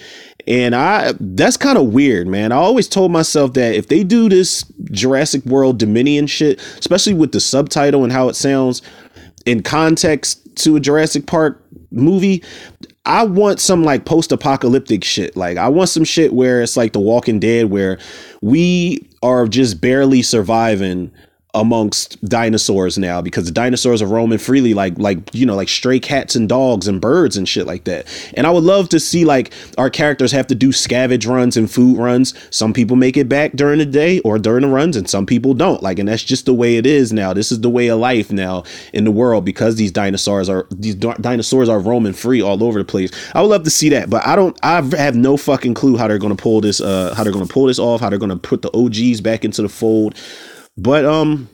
And 0.48 0.76
i 0.76 1.14
that's 1.20 1.58
kind 1.58 1.78
of 1.78 1.88
weird 1.88 2.28
man. 2.28 2.52
I 2.52 2.58
always 2.58 2.88
told 2.88 3.12
myself 3.12 3.54
that 3.54 3.76
if 3.76 3.88
they 3.88 4.04
do 4.04 4.30
this 4.30 4.64
jurassic 4.92 5.46
world 5.46 5.78
dominion 5.78 6.28
shit 6.28 6.60
especially 6.80 7.14
with 7.14 7.32
the 7.32 7.40
subtitle 7.40 8.04
and 8.04 8.12
how 8.14 8.30
it 8.30 8.36
sounds 8.36 8.82
in 9.46 9.62
context 9.62 10.48
to 10.56 10.76
a 10.76 10.80
jurassic 10.80 11.26
park 11.28 11.64
movie 11.92 12.44
I 13.06 13.24
want 13.24 13.60
some 13.60 13.84
like 13.84 14.06
post 14.06 14.32
apocalyptic 14.32 15.04
shit. 15.04 15.36
Like 15.36 15.58
I 15.58 15.70
want 15.70 15.90
some 15.90 16.04
shit 16.04 16.34
where 16.34 16.62
it's 16.62 16.78
like 16.78 16.94
The 16.94 17.00
Walking 17.00 17.40
Dead, 17.40 17.70
where 17.70 17.98
we 18.42 19.10
are 19.24 19.48
just 19.48 19.82
barely 19.82 20.22
surviving 20.22 21.12
amongst 21.54 22.24
dinosaurs 22.26 22.98
now 22.98 23.22
because 23.22 23.46
the 23.46 23.52
dinosaurs 23.52 24.02
are 24.02 24.08
roaming 24.08 24.38
freely 24.38 24.74
like 24.74 24.98
like 25.00 25.18
you 25.34 25.46
know 25.46 25.56
like 25.56 25.70
stray 25.70 26.00
cats 26.00 26.36
and 26.36 26.48
dogs 26.48 26.88
and 26.88 27.02
birds 27.02 27.38
and 27.38 27.48
shit 27.50 27.66
like 27.66 27.86
that. 27.86 28.06
And 28.36 28.46
i 28.46 28.52
would 28.52 28.64
love 28.64 28.90
to 28.90 29.00
see 29.00 29.26
like 29.26 29.52
our 29.78 29.90
characters 29.90 30.32
have 30.32 30.48
to 30.48 30.56
do 30.56 30.70
scavenge 30.70 31.28
runs 31.28 31.58
and 31.58 31.70
food 31.70 31.98
runs. 31.98 32.34
Some 32.52 32.74
people 32.74 32.96
make 32.96 33.18
it 33.18 33.28
back 33.30 33.54
during 33.54 33.80
the 33.80 33.86
day 33.86 34.20
or 34.20 34.38
during 34.38 34.62
the 34.62 34.68
runs 34.68 34.96
and 34.96 35.10
some 35.10 35.26
people 35.26 35.54
don't. 35.54 35.82
Like 35.82 36.00
and 36.00 36.08
that's 36.08 36.24
just 36.24 36.46
the 36.46 36.54
way 36.54 36.78
it 36.78 36.86
is 36.86 37.12
now. 37.12 37.34
This 37.34 37.52
is 37.52 37.62
the 37.62 37.70
way 37.70 37.88
of 37.88 38.00
life 38.00 38.32
now 38.32 38.64
in 38.94 39.06
the 39.06 39.12
world 39.12 39.46
because 39.46 39.76
these 39.76 39.92
dinosaurs 39.92 40.50
are 40.50 40.68
these 40.70 40.96
dinosaurs 40.96 41.70
are 41.70 41.80
roaming 41.80 42.14
free 42.14 42.42
all 42.42 42.64
over 42.64 42.80
the 42.80 42.86
place. 42.86 43.12
I 43.34 43.42
would 43.42 43.48
love 43.48 43.64
to 43.64 43.70
see 43.70 43.90
that 43.90 44.10
but 44.10 44.26
i 44.26 44.36
don't 44.36 44.58
i 44.64 44.82
have 44.98 45.16
no 45.16 45.38
fucking 45.38 45.74
clue 45.74 45.98
how 45.98 46.08
they're 46.08 46.18
going 46.18 46.36
to 46.36 46.42
pull 46.42 46.62
this 46.62 46.82
uh 46.82 47.14
how 47.16 47.24
they're 47.24 47.34
going 47.34 47.46
to 47.46 47.54
pull 47.54 47.66
this 47.66 47.80
off 47.80 48.02
how 48.02 48.10
they're 48.10 48.20
going 48.20 48.30
to 48.30 48.36
put 48.36 48.62
the 48.62 48.72
og's 48.72 49.22
back 49.22 49.46
into 49.46 49.62
the 49.62 49.70
fold 49.70 50.18
but 50.82 51.06
um, 51.06 51.50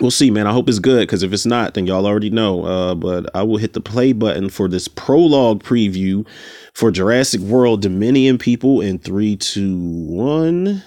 we'll 0.00 0.10
see, 0.10 0.30
man. 0.30 0.46
I 0.46 0.52
hope 0.52 0.68
it's 0.68 0.78
good 0.78 1.06
because 1.06 1.22
if 1.22 1.32
it's 1.32 1.46
not, 1.46 1.74
then 1.74 1.86
y'all 1.86 2.06
already 2.06 2.30
know. 2.30 2.64
Uh, 2.64 2.94
but 2.94 3.30
I 3.34 3.42
will 3.42 3.58
hit 3.58 3.72
the 3.72 3.80
play 3.80 4.12
button 4.12 4.50
for 4.50 4.68
this 4.68 4.88
prologue 4.88 5.62
preview 5.62 6.26
for 6.74 6.90
Jurassic 6.90 7.40
World 7.40 7.82
Dominion 7.82 8.38
people 8.38 8.80
in 8.80 8.98
three, 8.98 9.36
two, 9.36 9.78
one. 9.78 10.82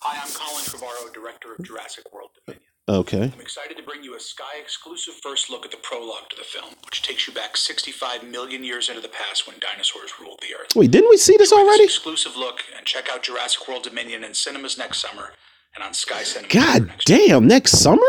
Hi, 0.00 0.20
I'm 0.20 0.32
Colin 0.32 0.64
Trevorrow, 0.64 1.14
director 1.14 1.54
of 1.58 1.64
Jurassic 1.64 2.12
World 2.12 2.30
Dominion. 2.44 2.68
Okay. 2.86 3.32
I'm 3.34 3.40
excited 3.40 3.78
to 3.78 3.82
bring 3.82 4.04
you 4.04 4.14
a 4.14 4.20
Sky 4.20 4.58
exclusive 4.60 5.14
first 5.22 5.48
look 5.48 5.64
at 5.64 5.70
the 5.70 5.78
prologue 5.78 6.28
to 6.28 6.36
the 6.36 6.42
film, 6.42 6.74
which 6.84 7.00
takes 7.00 7.26
you 7.26 7.32
back 7.32 7.56
65 7.56 8.24
million 8.24 8.62
years 8.62 8.90
into 8.90 9.00
the 9.00 9.08
past 9.08 9.46
when 9.46 9.56
dinosaurs 9.58 10.12
ruled 10.20 10.40
the 10.42 10.54
Earth. 10.54 10.76
Wait, 10.76 10.90
didn't 10.90 11.08
we 11.08 11.16
see 11.16 11.36
this 11.38 11.50
Enjoy 11.50 11.64
already? 11.64 11.84
exclusive 11.84 12.36
look 12.36 12.60
and 12.76 12.84
check 12.84 13.08
out 13.10 13.22
Jurassic 13.22 13.66
World 13.66 13.84
Dominion 13.84 14.22
in 14.22 14.34
cinemas 14.34 14.76
next 14.76 14.98
summer 14.98 15.30
and 15.74 15.84
on 15.84 15.92
Sky 15.94 16.22
Cinema. 16.22 16.52
God 16.52 16.86
next 16.86 17.08
year. 17.08 17.28
damn, 17.28 17.46
next 17.46 17.72
summer? 17.72 18.02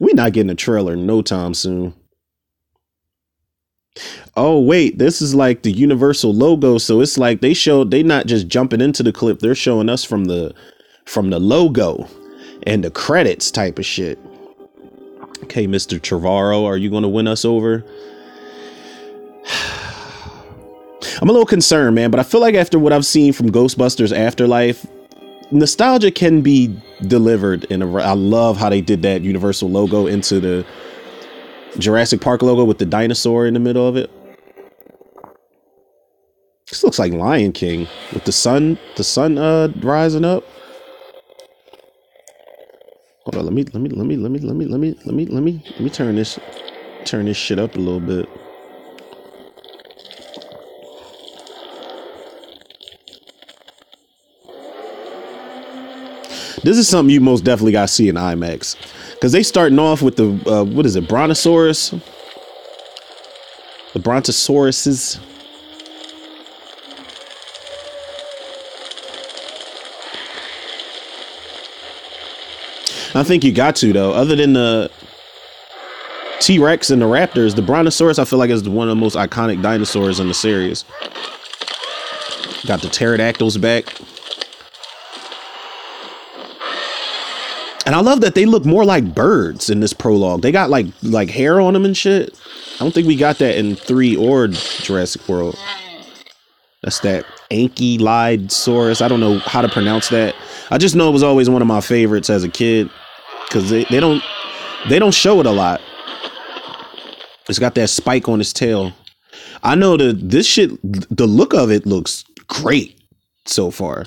We're 0.00 0.14
not 0.14 0.32
getting 0.32 0.50
a 0.50 0.54
trailer 0.54 0.96
no 0.96 1.22
time 1.22 1.54
soon. 1.54 1.94
Oh 4.36 4.60
wait, 4.60 4.98
this 4.98 5.20
is 5.20 5.34
like 5.34 5.62
the 5.62 5.72
Universal 5.72 6.32
logo, 6.32 6.78
so 6.78 7.00
it's 7.00 7.18
like 7.18 7.40
they 7.40 7.54
showed 7.54 7.90
they 7.90 8.04
not 8.04 8.26
just 8.26 8.46
jumping 8.46 8.80
into 8.80 9.02
the 9.02 9.12
clip, 9.12 9.40
they're 9.40 9.56
showing 9.56 9.88
us 9.88 10.04
from 10.04 10.26
the 10.26 10.54
from 11.04 11.30
the 11.30 11.40
logo 11.40 12.08
and 12.64 12.84
the 12.84 12.90
credits 12.90 13.50
type 13.50 13.78
of 13.78 13.86
shit. 13.86 14.18
Okay, 15.44 15.66
Mr. 15.66 15.98
Trevorrow, 15.98 16.64
are 16.64 16.76
you 16.76 16.90
going 16.90 17.02
to 17.02 17.08
win 17.08 17.26
us 17.26 17.44
over? 17.44 17.84
I'm 21.20 21.28
a 21.28 21.32
little 21.32 21.46
concerned, 21.46 21.94
man, 21.94 22.10
but 22.10 22.20
I 22.20 22.22
feel 22.22 22.40
like 22.40 22.54
after 22.54 22.78
what 22.78 22.92
I've 22.92 23.06
seen 23.06 23.32
from 23.32 23.50
Ghostbusters 23.50 24.16
Afterlife, 24.16 24.86
nostalgia 25.50 26.10
can 26.10 26.42
be 26.42 26.76
delivered 27.06 27.64
in 27.64 27.82
a 27.82 27.96
I 27.96 28.12
love 28.14 28.56
how 28.56 28.68
they 28.70 28.80
did 28.80 29.02
that 29.02 29.22
Universal 29.22 29.70
logo 29.70 30.06
into 30.06 30.40
the 30.40 30.66
Jurassic 31.78 32.20
Park 32.20 32.42
logo 32.42 32.64
with 32.64 32.78
the 32.78 32.86
dinosaur 32.86 33.46
in 33.46 33.54
the 33.54 33.60
middle 33.60 33.86
of 33.86 33.96
it. 33.96 34.10
This 36.68 36.84
looks 36.84 36.98
like 36.98 37.12
Lion 37.12 37.52
King 37.52 37.86
with 38.12 38.24
the 38.24 38.32
sun 38.32 38.78
the 38.96 39.04
sun 39.04 39.38
uh 39.38 39.68
rising 39.80 40.24
up. 40.24 40.44
Hold 43.24 43.36
on, 43.36 43.44
let 43.44 43.54
me 43.54 43.64
let 43.64 43.82
me 43.82 43.90
let 43.90 44.06
me 44.06 44.16
let 44.16 44.30
me 44.30 44.40
let 44.40 44.56
me 44.56 44.66
let 44.66 44.80
me 44.80 44.96
let 45.04 45.14
me 45.14 45.26
let 45.26 45.42
me 45.42 45.62
let 45.70 45.80
me 45.80 45.90
turn 45.90 46.16
this 46.16 46.38
turn 47.04 47.26
this 47.26 47.36
shit 47.36 47.58
up 47.58 47.76
a 47.76 47.78
little 47.78 48.00
bit. 48.00 48.28
This 56.62 56.76
is 56.76 56.88
something 56.88 57.12
you 57.12 57.20
most 57.20 57.44
definitely 57.44 57.72
got 57.72 57.88
to 57.88 57.94
see 57.94 58.08
in 58.08 58.16
IMAX 58.16 58.76
because 59.14 59.32
they 59.32 59.42
starting 59.42 59.78
off 59.78 60.02
with 60.02 60.16
the 60.16 60.28
uh, 60.50 60.64
what 60.64 60.86
is 60.86 60.96
it, 60.96 61.08
Brontosaurus, 61.08 61.90
the 63.92 64.00
Brontosauruses. 64.00 65.20
I 73.14 73.24
think 73.24 73.44
you 73.44 73.52
got 73.52 73.76
to 73.76 73.92
though. 73.92 74.12
Other 74.12 74.36
than 74.36 74.52
the 74.52 74.90
T 76.40 76.58
Rex 76.58 76.90
and 76.90 77.00
the 77.00 77.06
Raptors, 77.06 77.54
the 77.54 77.62
Brontosaurus 77.62 78.18
I 78.18 78.24
feel 78.24 78.38
like 78.38 78.50
is 78.50 78.68
one 78.68 78.88
of 78.88 78.96
the 78.96 79.00
most 79.00 79.16
iconic 79.16 79.62
dinosaurs 79.62 80.20
in 80.20 80.28
the 80.28 80.34
series. 80.34 80.84
Got 82.66 82.82
the 82.82 82.88
pterodactyls 82.88 83.56
back. 83.60 83.97
And 87.88 87.94
I 87.96 88.00
love 88.00 88.20
that 88.20 88.34
they 88.34 88.44
look 88.44 88.66
more 88.66 88.84
like 88.84 89.14
birds 89.14 89.70
in 89.70 89.80
this 89.80 89.94
prologue. 89.94 90.42
They 90.42 90.52
got 90.52 90.68
like 90.68 90.84
like 91.02 91.30
hair 91.30 91.58
on 91.58 91.72
them 91.72 91.86
and 91.86 91.96
shit. 91.96 92.38
I 92.74 92.78
don't 92.80 92.92
think 92.92 93.06
we 93.06 93.16
got 93.16 93.38
that 93.38 93.56
in 93.56 93.76
three 93.76 94.14
or 94.14 94.48
Jurassic 94.48 95.26
World. 95.26 95.58
That's 96.82 97.00
that 97.00 97.24
Ankylosaurus. 97.50 99.00
I 99.00 99.08
don't 99.08 99.20
know 99.20 99.38
how 99.38 99.62
to 99.62 99.70
pronounce 99.70 100.10
that. 100.10 100.34
I 100.70 100.76
just 100.76 100.96
know 100.96 101.08
it 101.08 101.12
was 101.12 101.22
always 101.22 101.48
one 101.48 101.62
of 101.62 101.68
my 101.68 101.80
favorites 101.80 102.28
as 102.28 102.44
a 102.44 102.50
kid 102.50 102.90
because 103.46 103.70
they, 103.70 103.84
they 103.84 104.00
don't 104.00 104.22
they 104.90 104.98
don't 104.98 105.14
show 105.14 105.40
it 105.40 105.46
a 105.46 105.50
lot. 105.50 105.80
It's 107.48 107.58
got 107.58 107.74
that 107.76 107.88
spike 107.88 108.28
on 108.28 108.38
its 108.42 108.52
tail. 108.52 108.92
I 109.62 109.76
know 109.76 109.96
the 109.96 110.12
this 110.12 110.46
shit. 110.46 110.72
The 110.82 111.26
look 111.26 111.54
of 111.54 111.70
it 111.70 111.86
looks 111.86 112.26
great 112.48 113.00
so 113.46 113.70
far. 113.70 114.04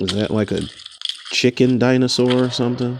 Is 0.00 0.14
that 0.14 0.30
like 0.30 0.50
a 0.50 0.62
chicken 1.30 1.78
dinosaur 1.78 2.44
or 2.44 2.50
something? 2.50 2.98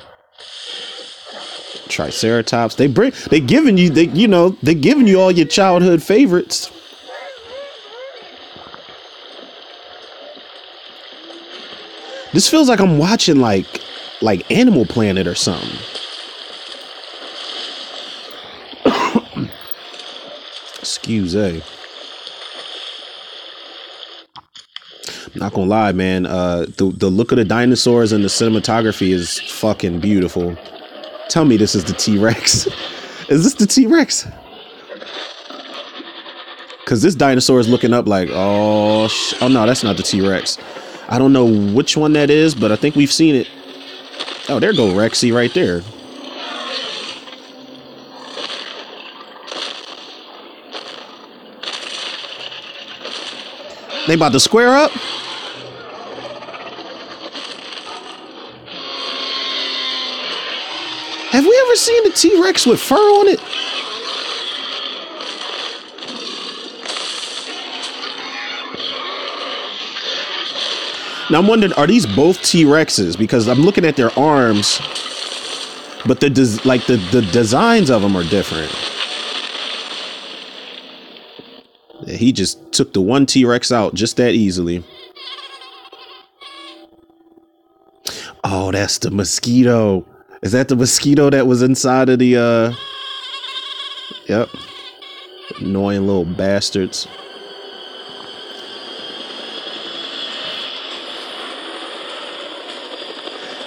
Triceratops. 1.88 2.74
They 2.74 2.88
bring 2.88 3.12
they 3.30 3.40
giving 3.40 3.78
you 3.78 3.88
they 3.88 4.08
you 4.08 4.28
know 4.28 4.50
they 4.62 4.74
giving 4.74 5.06
you 5.06 5.18
all 5.18 5.30
your 5.30 5.46
childhood 5.46 6.02
favorites. 6.02 6.70
This 12.34 12.48
feels 12.48 12.68
like 12.68 12.80
I'm 12.80 12.98
watching 12.98 13.40
like 13.40 13.80
like 14.20 14.48
Animal 14.50 14.84
Planet 14.84 15.26
or 15.26 15.34
something. 15.34 15.78
Excuse 20.78 21.34
me. 21.34 21.62
Not 25.34 25.52
gonna 25.52 25.66
lie, 25.66 25.92
man. 25.92 26.26
Uh, 26.26 26.66
the 26.76 26.92
the 26.96 27.08
look 27.08 27.30
of 27.32 27.36
the 27.36 27.44
dinosaurs 27.44 28.12
and 28.12 28.24
the 28.24 28.28
cinematography 28.28 29.10
is 29.10 29.38
fucking 29.40 30.00
beautiful. 30.00 30.56
Tell 31.28 31.44
me 31.44 31.56
this 31.56 31.74
is 31.74 31.84
the 31.84 31.92
T 31.92 32.18
Rex. 32.18 32.66
is 33.28 33.44
this 33.44 33.54
the 33.54 33.66
T 33.66 33.86
Rex? 33.86 34.26
Cause 36.84 37.02
this 37.02 37.14
dinosaur 37.14 37.60
is 37.60 37.68
looking 37.68 37.92
up 37.94 38.08
like, 38.08 38.28
oh, 38.32 39.06
sh- 39.06 39.34
oh 39.40 39.46
no, 39.46 39.64
that's 39.64 39.84
not 39.84 39.96
the 39.96 40.02
T 40.02 40.26
Rex. 40.26 40.58
I 41.08 41.18
don't 41.18 41.32
know 41.32 41.44
which 41.72 41.96
one 41.96 42.12
that 42.14 42.30
is, 42.30 42.52
but 42.54 42.72
I 42.72 42.76
think 42.76 42.96
we've 42.96 43.12
seen 43.12 43.36
it. 43.36 43.48
Oh, 44.48 44.58
there 44.58 44.72
go 44.72 44.88
Rexy 44.88 45.32
right 45.32 45.52
there. 45.54 45.82
They 54.06 54.14
about 54.14 54.32
to 54.32 54.40
square 54.40 54.74
up? 54.76 54.90
Have 61.30 61.44
we 61.44 61.62
ever 61.66 61.76
seen 61.76 62.06
a 62.06 62.10
T 62.10 62.42
Rex 62.42 62.66
with 62.66 62.80
fur 62.80 62.96
on 62.96 63.28
it? 63.28 63.40
Now 71.30 71.38
I'm 71.38 71.46
wondering, 71.46 71.72
are 71.74 71.86
these 71.86 72.06
both 72.06 72.42
T 72.42 72.64
Rexes? 72.64 73.16
Because 73.16 73.46
I'm 73.46 73.60
looking 73.60 73.84
at 73.84 73.94
their 73.94 74.10
arms, 74.18 74.80
but 76.04 76.18
the 76.18 76.28
des- 76.28 76.60
like 76.64 76.86
the 76.86 76.96
the 77.12 77.22
designs 77.22 77.88
of 77.90 78.02
them 78.02 78.16
are 78.16 78.24
different. 78.24 78.72
Yeah, 82.06 82.09
he 82.20 82.32
just 82.32 82.72
took 82.72 82.92
the 82.92 83.00
one 83.00 83.26
T 83.26 83.44
Rex 83.44 83.72
out 83.72 83.94
just 83.94 84.16
that 84.18 84.34
easily. 84.34 84.84
Oh, 88.44 88.70
that's 88.70 88.98
the 88.98 89.10
mosquito. 89.10 90.06
Is 90.42 90.52
that 90.52 90.68
the 90.68 90.76
mosquito 90.76 91.30
that 91.30 91.46
was 91.46 91.62
inside 91.62 92.08
of 92.08 92.18
the 92.18 92.36
uh 92.36 92.72
Yep. 94.28 94.48
Annoying 95.58 96.06
little 96.06 96.24
bastards. 96.24 97.08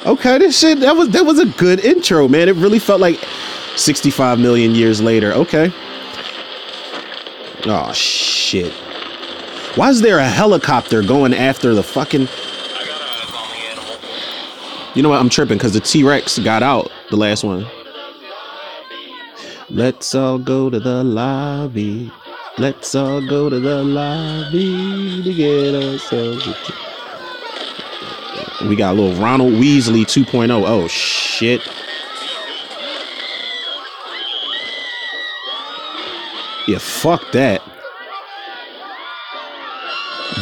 Okay, 0.05 0.37
this 0.37 0.59
shit 0.59 0.79
that 0.81 0.95
was 0.95 1.09
that 1.09 1.25
was 1.25 1.39
a 1.39 1.45
good 1.45 1.79
intro, 1.79 2.27
man. 2.27 2.49
It 2.49 2.55
really 2.55 2.79
felt 2.79 3.01
like 3.01 3.19
65 3.75 4.37
million 4.39 4.75
years 4.75 5.01
later. 5.01 5.31
Okay. 5.33 5.71
Oh 7.65 7.93
shit. 7.93 8.22
Why 8.61 9.89
is 9.89 10.01
there 10.01 10.19
a 10.19 10.27
helicopter 10.27 11.01
going 11.01 11.33
after 11.33 11.73
the 11.73 11.81
fucking 11.81 12.27
You 14.93 15.01
know 15.01 15.09
what? 15.09 15.19
I'm 15.19 15.29
tripping 15.29 15.57
because 15.57 15.73
the 15.73 15.79
T-Rex 15.79 16.37
got 16.39 16.61
out 16.61 16.91
the 17.09 17.17
last 17.17 17.43
one. 17.43 17.65
Let's 19.69 20.13
all 20.13 20.37
go 20.37 20.69
to 20.69 20.79
the 20.79 21.03
lobby. 21.03 22.11
Let's 22.59 22.93
all 22.93 23.27
go 23.27 23.49
to 23.49 23.59
the 23.59 23.83
lobby 23.83 25.23
to 25.23 25.33
get 25.33 25.73
ourselves 25.73 26.45
t- 26.45 26.73
We 28.69 28.75
got 28.75 28.93
a 28.95 29.01
little 29.01 29.19
Ronald 29.19 29.53
Weasley 29.53 30.03
2.0. 30.03 30.63
Oh 30.67 30.87
shit. 30.87 31.61
Yeah, 36.67 36.77
fuck 36.77 37.31
that. 37.31 37.63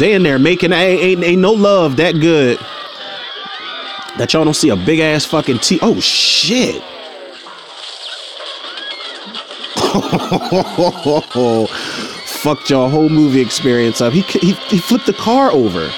They 0.02 0.14
in 0.14 0.24
there 0.24 0.40
making 0.40 0.74
ain't, 0.74 1.00
ain't, 1.00 1.24
ain't 1.24 1.42
no 1.42 1.52
love 1.52 1.98
that 1.98 2.14
good. 2.14 2.58
That 4.18 4.34
y'all 4.34 4.44
don't 4.44 4.56
see 4.56 4.70
a 4.70 4.76
big 4.76 5.00
ass 5.00 5.26
fucking 5.26 5.60
T. 5.60 5.78
Oh 5.84 6.00
shit. 6.00 6.82
Fucked 12.26 12.72
your 12.72 12.90
whole 12.90 13.10
movie 13.10 13.42
experience 13.42 14.02
up. 14.02 14.12
He, 14.12 14.22
he 14.22 14.54
he 14.54 14.80
flipped 14.80 15.06
the 15.06 15.14
car 15.14 15.52
over. 15.52 15.92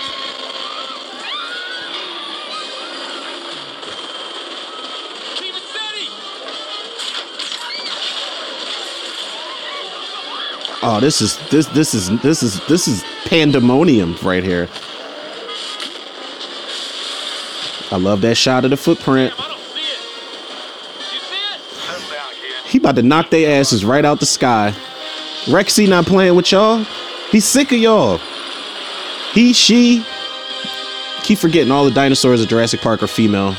Oh, 10.85 10.99
this 10.99 11.21
is 11.21 11.37
this 11.47 11.67
this 11.67 11.93
is 11.93 12.09
this 12.19 12.43
is 12.43 12.59
this 12.67 12.89
is 12.89 13.05
pandemonium 13.25 14.15
right 14.21 14.43
here. 14.43 14.69
I 17.91 17.97
love 17.97 18.21
that 18.21 18.35
shot 18.35 18.65
of 18.65 18.71
the 18.71 18.77
footprint. 18.77 19.33
He 22.65 22.79
about 22.79 22.95
to 22.95 23.03
knock 23.03 23.29
their 23.29 23.59
asses 23.59 23.85
right 23.85 24.03
out 24.03 24.19
the 24.19 24.25
sky. 24.25 24.73
Rexy 25.45 25.87
not 25.87 26.05
playing 26.05 26.35
with 26.35 26.51
y'all. 26.51 26.83
He's 27.29 27.45
sick 27.45 27.71
of 27.71 27.77
y'all. 27.77 28.19
He, 29.33 29.53
she. 29.53 30.03
Keep 31.23 31.37
forgetting 31.37 31.71
all 31.71 31.85
the 31.85 31.91
dinosaurs 31.91 32.41
at 32.41 32.49
Jurassic 32.49 32.81
Park 32.81 33.03
are 33.03 33.07
female. 33.07 33.55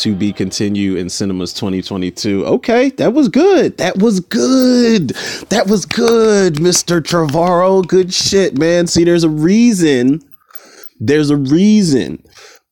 To 0.00 0.14
be 0.14 0.32
continue 0.32 0.96
in 0.96 1.10
cinemas 1.10 1.52
2022. 1.52 2.46
Okay, 2.46 2.88
that 2.90 3.12
was 3.12 3.28
good. 3.28 3.76
That 3.76 3.98
was 3.98 4.20
good. 4.20 5.10
That 5.50 5.66
was 5.68 5.84
good, 5.84 6.54
Mr. 6.54 7.02
Travaro. 7.02 7.86
Good 7.86 8.14
shit, 8.14 8.56
man. 8.56 8.86
See, 8.86 9.04
there's 9.04 9.24
a 9.24 9.28
reason. 9.28 10.22
There's 11.00 11.28
a 11.28 11.36
reason 11.36 12.22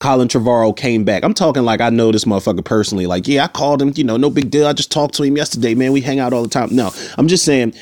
Colin 0.00 0.28
Trevorrow 0.28 0.76
came 0.76 1.04
back. 1.04 1.24
I'm 1.24 1.34
talking 1.34 1.64
like 1.64 1.80
I 1.80 1.90
know 1.90 2.12
this 2.12 2.24
motherfucker 2.24 2.64
personally. 2.64 3.06
Like, 3.06 3.26
yeah, 3.26 3.44
I 3.44 3.48
called 3.48 3.82
him, 3.82 3.92
you 3.96 4.04
know, 4.04 4.16
no 4.16 4.30
big 4.30 4.50
deal. 4.50 4.66
I 4.66 4.72
just 4.72 4.92
talked 4.92 5.14
to 5.16 5.22
him 5.24 5.36
yesterday, 5.36 5.74
man. 5.74 5.92
We 5.92 6.00
hang 6.00 6.20
out 6.20 6.32
all 6.32 6.42
the 6.42 6.48
time. 6.48 6.74
No, 6.74 6.92
I'm 7.16 7.28
just 7.28 7.44
saying, 7.44 7.74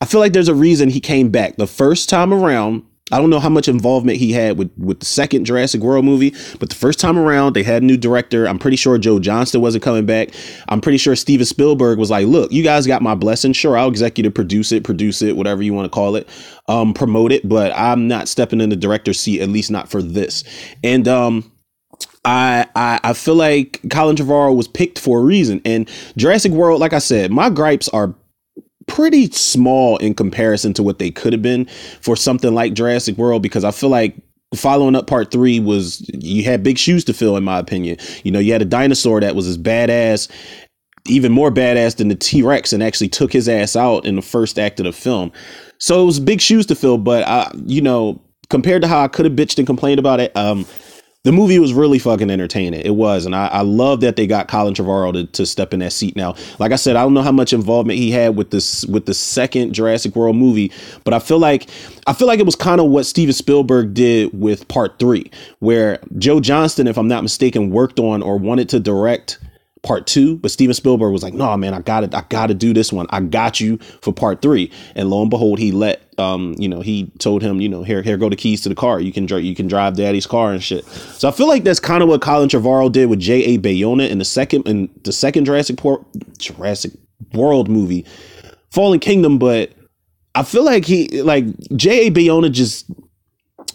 I 0.00 0.06
feel 0.06 0.20
like 0.20 0.32
there's 0.32 0.48
a 0.48 0.54
reason 0.54 0.88
he 0.88 1.00
came 1.00 1.30
back. 1.30 1.56
The 1.56 1.66
first 1.66 2.08
time 2.08 2.32
around, 2.32 2.84
I 3.12 3.18
don't 3.18 3.28
know 3.28 3.38
how 3.38 3.50
much 3.50 3.68
involvement 3.68 4.16
he 4.16 4.32
had 4.32 4.56
with, 4.56 4.70
with 4.78 5.00
the 5.00 5.06
second 5.06 5.44
Jurassic 5.44 5.82
World 5.82 6.06
movie, 6.06 6.34
but 6.58 6.70
the 6.70 6.74
first 6.74 6.98
time 6.98 7.18
around, 7.18 7.54
they 7.54 7.62
had 7.62 7.82
a 7.82 7.86
new 7.86 7.98
director. 7.98 8.48
I'm 8.48 8.58
pretty 8.58 8.78
sure 8.78 8.96
Joe 8.96 9.18
Johnston 9.18 9.60
wasn't 9.60 9.84
coming 9.84 10.06
back. 10.06 10.30
I'm 10.70 10.80
pretty 10.80 10.96
sure 10.96 11.14
Steven 11.14 11.44
Spielberg 11.44 11.98
was 11.98 12.10
like, 12.10 12.26
look, 12.26 12.50
you 12.50 12.62
guys 12.62 12.86
got 12.86 13.02
my 13.02 13.14
blessing. 13.14 13.52
Sure, 13.52 13.76
I'll 13.76 13.88
executive 13.88 14.32
produce 14.32 14.72
it, 14.72 14.84
produce 14.84 15.20
it, 15.20 15.36
whatever 15.36 15.62
you 15.62 15.74
want 15.74 15.84
to 15.84 15.94
call 15.94 16.16
it, 16.16 16.26
um, 16.66 16.94
promote 16.94 17.30
it, 17.30 17.46
but 17.46 17.72
I'm 17.76 18.08
not 18.08 18.26
stepping 18.26 18.62
in 18.62 18.70
the 18.70 18.76
director's 18.76 19.20
seat, 19.20 19.42
at 19.42 19.50
least 19.50 19.70
not 19.70 19.90
for 19.90 20.00
this. 20.00 20.42
And, 20.82 21.06
um, 21.06 21.50
I, 22.24 22.66
I 22.74 23.00
I 23.04 23.12
feel 23.12 23.34
like 23.34 23.82
Colin 23.90 24.16
Trevorrow 24.16 24.56
was 24.56 24.66
picked 24.66 24.98
for 24.98 25.20
a 25.20 25.22
reason. 25.22 25.60
And 25.66 25.88
Jurassic 26.16 26.52
World, 26.52 26.80
like 26.80 26.94
I 26.94 26.98
said, 26.98 27.30
my 27.30 27.50
gripes 27.50 27.88
are 27.90 28.14
pretty 28.86 29.30
small 29.30 29.96
in 29.98 30.14
comparison 30.14 30.74
to 30.74 30.82
what 30.82 30.98
they 30.98 31.10
could 31.10 31.32
have 31.32 31.42
been 31.42 31.66
for 32.00 32.16
something 32.16 32.54
like 32.54 32.74
Jurassic 32.74 33.16
World 33.16 33.42
because 33.42 33.64
I 33.64 33.70
feel 33.70 33.90
like 33.90 34.16
following 34.54 34.94
up 34.94 35.06
part 35.06 35.30
three 35.30 35.60
was 35.60 36.08
you 36.12 36.44
had 36.44 36.62
big 36.62 36.78
shoes 36.78 37.04
to 37.04 37.14
fill, 37.14 37.36
in 37.36 37.44
my 37.44 37.58
opinion. 37.58 37.96
You 38.22 38.30
know, 38.30 38.38
you 38.38 38.52
had 38.52 38.62
a 38.62 38.66
dinosaur 38.66 39.20
that 39.20 39.34
was 39.34 39.46
as 39.46 39.58
badass, 39.58 40.30
even 41.06 41.32
more 41.32 41.50
badass 41.50 41.96
than 41.96 42.08
the 42.08 42.14
T 42.14 42.42
Rex, 42.42 42.72
and 42.72 42.82
actually 42.82 43.08
took 43.08 43.32
his 43.32 43.48
ass 43.48 43.76
out 43.76 44.04
in 44.04 44.16
the 44.16 44.22
first 44.22 44.58
act 44.58 44.80
of 44.80 44.84
the 44.84 44.92
film. 44.92 45.32
So 45.78 46.02
it 46.02 46.06
was 46.06 46.20
big 46.20 46.40
shoes 46.40 46.66
to 46.66 46.74
fill, 46.74 46.98
but 46.98 47.26
I, 47.26 47.50
you 47.64 47.82
know, 47.82 48.20
compared 48.48 48.82
to 48.82 48.88
how 48.88 49.02
I 49.02 49.08
could 49.08 49.24
have 49.24 49.34
bitched 49.34 49.58
and 49.58 49.66
complained 49.66 49.98
about 49.98 50.20
it, 50.20 50.34
um, 50.36 50.66
the 51.24 51.32
movie 51.32 51.58
was 51.58 51.72
really 51.72 51.98
fucking 51.98 52.30
entertaining. 52.30 52.82
It 52.82 52.94
was, 52.94 53.24
and 53.24 53.34
I, 53.34 53.46
I 53.46 53.60
love 53.62 54.00
that 54.02 54.16
they 54.16 54.26
got 54.26 54.46
Colin 54.46 54.74
Trevorrow 54.74 55.12
to, 55.14 55.24
to 55.24 55.46
step 55.46 55.72
in 55.72 55.80
that 55.80 55.92
seat. 55.92 56.14
Now, 56.16 56.34
like 56.58 56.70
I 56.70 56.76
said, 56.76 56.96
I 56.96 57.02
don't 57.02 57.14
know 57.14 57.22
how 57.22 57.32
much 57.32 57.54
involvement 57.54 57.98
he 57.98 58.10
had 58.10 58.36
with 58.36 58.50
this 58.50 58.84
with 58.86 59.06
the 59.06 59.14
second 59.14 59.72
Jurassic 59.72 60.14
World 60.14 60.36
movie, 60.36 60.70
but 61.02 61.14
I 61.14 61.18
feel 61.18 61.38
like 61.38 61.66
I 62.06 62.12
feel 62.12 62.28
like 62.28 62.40
it 62.40 62.46
was 62.46 62.56
kind 62.56 62.80
of 62.80 62.88
what 62.88 63.06
Steven 63.06 63.32
Spielberg 63.32 63.94
did 63.94 64.38
with 64.38 64.68
Part 64.68 64.98
Three, 64.98 65.30
where 65.60 65.98
Joe 66.18 66.40
Johnston, 66.40 66.86
if 66.86 66.98
I'm 66.98 67.08
not 67.08 67.22
mistaken, 67.22 67.70
worked 67.70 67.98
on 67.98 68.22
or 68.22 68.38
wanted 68.38 68.68
to 68.70 68.80
direct 68.80 69.38
part 69.84 70.06
two, 70.06 70.38
but 70.38 70.50
Steven 70.50 70.74
Spielberg 70.74 71.12
was 71.12 71.22
like, 71.22 71.34
"No, 71.34 71.56
man, 71.56 71.74
I 71.74 71.80
got 71.80 72.02
it. 72.02 72.14
I 72.14 72.24
got 72.28 72.48
to 72.48 72.54
do 72.54 72.72
this 72.72 72.92
one. 72.92 73.06
I 73.10 73.20
got 73.20 73.60
you 73.60 73.78
for 74.02 74.12
part 74.12 74.42
three. 74.42 74.72
And 74.96 75.10
lo 75.10 75.20
and 75.20 75.30
behold, 75.30 75.60
he 75.60 75.70
let 75.70 76.04
um, 76.18 76.54
you 76.58 76.68
know, 76.68 76.80
he 76.80 77.10
told 77.18 77.42
him, 77.42 77.60
you 77.60 77.68
know, 77.68 77.82
here, 77.82 78.02
here, 78.02 78.16
go 78.16 78.28
the 78.28 78.36
keys 78.36 78.62
to 78.62 78.68
the 78.68 78.74
car. 78.74 79.00
You 79.00 79.12
can 79.12 79.26
drive, 79.26 79.44
you 79.44 79.54
can 79.54 79.66
drive 79.66 79.96
Daddy's 79.96 80.26
car 80.26 80.52
and 80.52 80.62
shit. 80.62 80.84
So 80.84 81.28
I 81.28 81.32
feel 81.32 81.48
like 81.48 81.64
that's 81.64 81.80
kind 81.80 82.02
of 82.02 82.08
what 82.08 82.20
Colin 82.20 82.48
Trevorrow 82.48 82.90
did 82.90 83.06
with 83.06 83.18
J. 83.18 83.54
A. 83.54 83.58
Bayona 83.58 84.08
in 84.08 84.18
the 84.18 84.24
second 84.24 84.66
in 84.68 84.88
the 85.02 85.12
second 85.12 85.44
Jurassic 85.44 85.76
Por- 85.76 86.04
Jurassic 86.38 86.92
World 87.32 87.68
movie, 87.68 88.04
Fallen 88.70 89.00
Kingdom. 89.00 89.38
But 89.38 89.72
I 90.34 90.42
feel 90.42 90.64
like 90.64 90.84
he 90.84 91.22
like 91.22 91.46
J. 91.76 92.06
A. 92.06 92.10
Bayona 92.10 92.50
just 92.50 92.86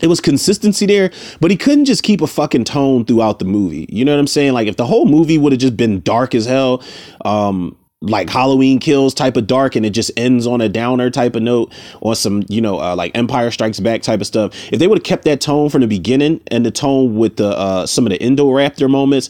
it 0.02 0.08
was 0.08 0.22
consistency 0.22 0.86
there, 0.86 1.12
but 1.40 1.52
he 1.52 1.58
couldn't 1.58 1.86
just 1.86 2.04
keep 2.04 2.22
a 2.22 2.28
fucking 2.28 2.64
tone 2.64 3.06
throughout 3.06 3.40
the 3.40 3.46
movie. 3.46 3.86
You 3.90 4.06
know 4.06 4.14
what 4.14 4.20
I'm 4.20 4.28
saying? 4.28 4.54
Like 4.54 4.68
if 4.68 4.78
the 4.78 4.86
whole 4.86 5.06
movie 5.06 5.38
would 5.38 5.52
have 5.52 5.60
just 5.60 5.78
been 5.78 6.02
dark 6.02 6.34
as 6.36 6.46
hell, 6.46 6.84
um, 7.26 7.76
like 8.02 8.30
Halloween 8.30 8.80
Kills 8.80 9.14
type 9.14 9.36
of 9.36 9.46
dark, 9.48 9.76
and 9.76 9.86
it 9.86 9.90
just 9.90 10.12
ends 10.16 10.48
on 10.48 10.62
a 10.62 10.70
downer 10.70 11.10
type 11.10 11.36
of 11.36 11.44
note, 11.44 11.74
or 12.02 12.16
some 12.16 12.44
you 12.48 12.62
know 12.62 12.80
uh, 12.80 12.96
like 12.96 13.16
Empire 13.16 13.52
Strikes 13.52 13.80
Back 13.80 14.02
type 14.02 14.22
of 14.22 14.28
stuff. 14.28 14.54
If 14.72 14.80
they 14.80 14.88
would 14.88 15.00
have 15.00 15.04
kept 15.04 15.26
that 15.26 15.42
tone 15.42 15.70
from 15.70 15.82
the 15.82 15.88
beginning 15.88 16.42
and 16.48 16.66
the 16.66 16.72
tone 16.72 17.18
with 17.18 17.36
the 17.38 17.50
uh, 17.50 17.86
some 17.86 18.06
of 18.06 18.12
the 18.12 18.20
Indoraptor 18.20 18.90
moments, 18.90 19.30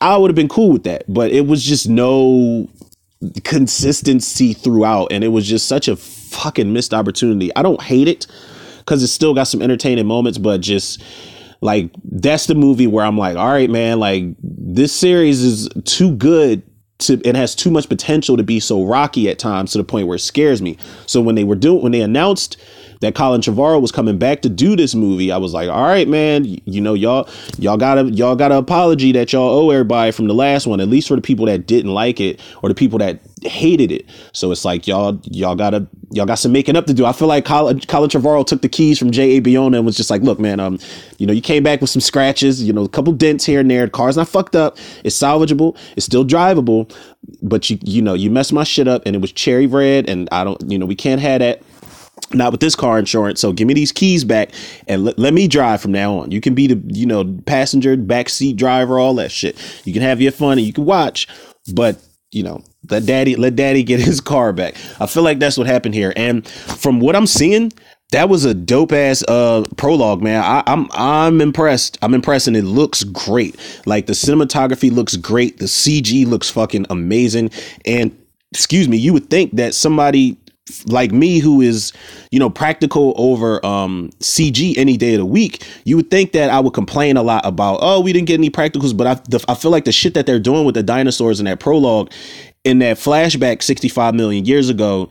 I 0.00 0.16
would 0.16 0.30
have 0.30 0.36
been 0.36 0.48
cool 0.48 0.70
with 0.70 0.84
that. 0.84 1.04
But 1.08 1.30
it 1.30 1.46
was 1.46 1.64
just 1.64 1.88
no 1.88 2.68
consistency 3.44 4.52
throughout, 4.52 5.08
and 5.10 5.24
it 5.24 5.28
was 5.28 5.46
just 5.46 5.66
such 5.66 5.88
a 5.88 5.96
fucking 5.96 6.72
missed 6.72 6.92
opportunity. 6.92 7.54
I 7.56 7.62
don't 7.62 7.80
hate 7.80 8.08
it 8.08 8.26
because 8.90 9.04
it's 9.04 9.12
still 9.12 9.34
got 9.34 9.44
some 9.44 9.62
entertaining 9.62 10.04
moments, 10.04 10.36
but 10.36 10.60
just 10.60 11.00
like 11.60 11.92
that's 12.02 12.46
the 12.46 12.56
movie 12.56 12.88
where 12.88 13.04
I'm 13.04 13.16
like, 13.16 13.36
all 13.36 13.46
right, 13.46 13.70
man, 13.70 14.00
like 14.00 14.24
this 14.42 14.92
series 14.92 15.44
is 15.44 15.68
too 15.84 16.16
good 16.16 16.64
to 16.98 17.20
it 17.24 17.36
has 17.36 17.54
too 17.54 17.70
much 17.70 17.88
potential 17.88 18.36
to 18.36 18.42
be 18.42 18.58
so 18.58 18.84
rocky 18.84 19.30
at 19.30 19.38
times 19.38 19.70
to 19.72 19.78
the 19.78 19.84
point 19.84 20.08
where 20.08 20.16
it 20.16 20.20
scares 20.20 20.60
me. 20.60 20.76
So 21.06 21.20
when 21.20 21.36
they 21.36 21.44
were 21.44 21.54
doing 21.54 21.84
when 21.84 21.92
they 21.92 22.00
announced 22.00 22.56
that 23.00 23.14
Colin 23.14 23.40
Trevorrow 23.40 23.80
was 23.80 23.90
coming 23.90 24.18
back 24.18 24.42
to 24.42 24.48
do 24.48 24.76
this 24.76 24.94
movie, 24.94 25.32
I 25.32 25.38
was 25.38 25.54
like, 25.54 25.68
all 25.68 25.82
right, 25.82 26.06
man, 26.06 26.44
you 26.44 26.80
know, 26.80 26.94
y'all, 26.94 27.28
y'all 27.58 27.78
gotta, 27.78 28.04
y'all 28.10 28.36
got 28.36 28.52
an 28.52 28.58
apology 28.58 29.12
that 29.12 29.32
y'all 29.32 29.48
owe 29.48 29.70
everybody 29.70 30.12
from 30.12 30.28
the 30.28 30.34
last 30.34 30.66
one, 30.66 30.80
at 30.80 30.88
least 30.88 31.08
for 31.08 31.16
the 31.16 31.22
people 31.22 31.46
that 31.46 31.66
didn't 31.66 31.92
like 31.92 32.20
it 32.20 32.40
or 32.62 32.68
the 32.68 32.74
people 32.74 32.98
that 32.98 33.18
hated 33.42 33.90
it. 33.90 34.06
So 34.32 34.52
it's 34.52 34.66
like 34.66 34.86
y'all, 34.86 35.18
y'all 35.24 35.54
gotta, 35.54 35.86
y'all 36.10 36.26
got 36.26 36.34
some 36.34 36.52
making 36.52 36.76
up 36.76 36.86
to 36.86 36.94
do. 36.94 37.06
I 37.06 37.12
feel 37.12 37.28
like 37.28 37.46
Colin, 37.46 37.80
Colin 37.80 38.10
Trevorrow 38.10 38.46
took 38.46 38.60
the 38.60 38.68
keys 38.68 38.98
from 38.98 39.10
J. 39.10 39.38
A. 39.38 39.40
Bayona 39.40 39.78
and 39.78 39.86
was 39.86 39.96
just 39.96 40.10
like, 40.10 40.20
look, 40.20 40.38
man, 40.38 40.60
um, 40.60 40.78
you 41.16 41.26
know, 41.26 41.32
you 41.32 41.40
came 41.40 41.62
back 41.62 41.80
with 41.80 41.88
some 41.88 42.00
scratches, 42.00 42.62
you 42.62 42.72
know, 42.72 42.84
a 42.84 42.88
couple 42.88 43.14
dents 43.14 43.46
here 43.46 43.60
and 43.60 43.70
there. 43.70 43.86
The 43.86 43.92
car's 43.92 44.18
not 44.18 44.28
fucked 44.28 44.54
up. 44.56 44.76
It's 45.04 45.16
salvageable. 45.16 45.74
It's 45.96 46.04
still 46.04 46.24
drivable, 46.24 46.94
but 47.40 47.70
you, 47.70 47.78
you 47.82 48.02
know, 48.02 48.12
you 48.12 48.30
messed 48.30 48.52
my 48.52 48.64
shit 48.64 48.88
up 48.88 49.02
and 49.06 49.16
it 49.16 49.22
was 49.22 49.32
cherry 49.32 49.66
red 49.66 50.06
and 50.06 50.28
I 50.30 50.44
don't, 50.44 50.60
you 50.70 50.78
know, 50.78 50.86
we 50.86 50.96
can't 50.96 51.20
have 51.22 51.38
that 51.38 51.62
not 52.32 52.52
with 52.52 52.60
this 52.60 52.76
car 52.76 52.98
insurance. 52.98 53.40
So 53.40 53.52
give 53.52 53.66
me 53.66 53.74
these 53.74 53.92
keys 53.92 54.24
back 54.24 54.50
and 54.86 55.04
let, 55.04 55.18
let 55.18 55.34
me 55.34 55.48
drive 55.48 55.80
from 55.80 55.92
now 55.92 56.18
on. 56.18 56.30
You 56.30 56.40
can 56.40 56.54
be 56.54 56.66
the, 56.68 56.80
you 56.86 57.06
know, 57.06 57.24
passenger, 57.46 57.96
backseat 57.96 58.56
driver, 58.56 58.98
all 58.98 59.14
that 59.14 59.32
shit. 59.32 59.58
You 59.84 59.92
can 59.92 60.02
have 60.02 60.20
your 60.20 60.32
fun 60.32 60.58
and 60.58 60.66
you 60.66 60.72
can 60.72 60.84
watch, 60.84 61.26
but 61.74 61.98
you 62.30 62.42
know, 62.42 62.62
let 62.88 63.06
daddy 63.06 63.36
let 63.36 63.56
daddy 63.56 63.82
get 63.82 64.00
his 64.04 64.20
car 64.20 64.52
back. 64.52 64.74
I 65.00 65.06
feel 65.06 65.22
like 65.22 65.38
that's 65.38 65.58
what 65.58 65.66
happened 65.66 65.94
here. 65.94 66.12
And 66.16 66.46
from 66.46 67.00
what 67.00 67.16
I'm 67.16 67.26
seeing, 67.26 67.72
that 68.12 68.28
was 68.28 68.44
a 68.44 68.54
dope 68.54 68.92
ass 68.92 69.22
uh 69.28 69.64
prologue, 69.76 70.22
man. 70.22 70.42
I, 70.42 70.62
I'm 70.66 70.88
I'm 70.92 71.40
impressed. 71.40 71.98
I'm 72.02 72.14
impressed, 72.14 72.48
and 72.48 72.56
it 72.56 72.64
looks 72.64 73.04
great. 73.04 73.56
Like 73.86 74.06
the 74.06 74.12
cinematography 74.12 74.90
looks 74.90 75.16
great. 75.16 75.58
The 75.58 75.66
CG 75.66 76.26
looks 76.26 76.50
fucking 76.50 76.86
amazing. 76.90 77.50
And 77.86 78.16
excuse 78.52 78.88
me, 78.88 78.96
you 78.96 79.12
would 79.12 79.30
think 79.30 79.56
that 79.56 79.74
somebody 79.74 80.36
like 80.86 81.12
me 81.12 81.38
who 81.38 81.60
is 81.60 81.92
you 82.30 82.38
know 82.38 82.50
practical 82.50 83.14
over 83.16 83.64
um 83.64 84.10
cg 84.20 84.76
any 84.76 84.96
day 84.96 85.14
of 85.14 85.18
the 85.18 85.26
week 85.26 85.64
you 85.84 85.96
would 85.96 86.10
think 86.10 86.32
that 86.32 86.50
i 86.50 86.60
would 86.60 86.74
complain 86.74 87.16
a 87.16 87.22
lot 87.22 87.44
about 87.44 87.78
oh 87.82 88.00
we 88.00 88.12
didn't 88.12 88.26
get 88.28 88.34
any 88.34 88.50
practicals 88.50 88.96
but 88.96 89.06
i, 89.06 89.14
the, 89.28 89.44
I 89.48 89.54
feel 89.54 89.70
like 89.70 89.84
the 89.84 89.92
shit 89.92 90.14
that 90.14 90.26
they're 90.26 90.38
doing 90.38 90.64
with 90.64 90.74
the 90.74 90.82
dinosaurs 90.82 91.40
in 91.40 91.46
that 91.46 91.60
prologue 91.60 92.10
in 92.64 92.78
that 92.80 92.96
flashback 92.96 93.62
65 93.62 94.14
million 94.14 94.44
years 94.44 94.68
ago 94.68 95.08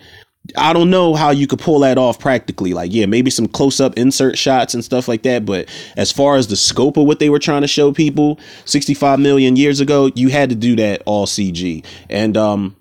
I 0.57 0.73
don't 0.73 0.89
know 0.89 1.13
how 1.15 1.31
you 1.31 1.47
could 1.47 1.59
pull 1.59 1.79
that 1.79 1.97
off 1.97 2.19
practically. 2.19 2.73
Like, 2.73 2.91
yeah, 2.93 3.05
maybe 3.05 3.29
some 3.29 3.47
close 3.47 3.79
up 3.79 3.97
insert 3.97 4.37
shots 4.37 4.73
and 4.73 4.83
stuff 4.83 5.07
like 5.07 5.23
that. 5.23 5.45
But 5.45 5.69
as 5.95 6.11
far 6.11 6.37
as 6.37 6.47
the 6.47 6.55
scope 6.55 6.97
of 6.97 7.05
what 7.05 7.19
they 7.19 7.29
were 7.29 7.39
trying 7.39 7.61
to 7.61 7.67
show 7.67 7.91
people 7.91 8.39
65 8.65 9.19
million 9.19 9.55
years 9.55 9.79
ago, 9.79 10.11
you 10.15 10.29
had 10.29 10.49
to 10.49 10.55
do 10.55 10.75
that 10.77 11.03
all 11.05 11.27
CG. 11.27 11.85
And 12.09 12.35
um, 12.35 12.75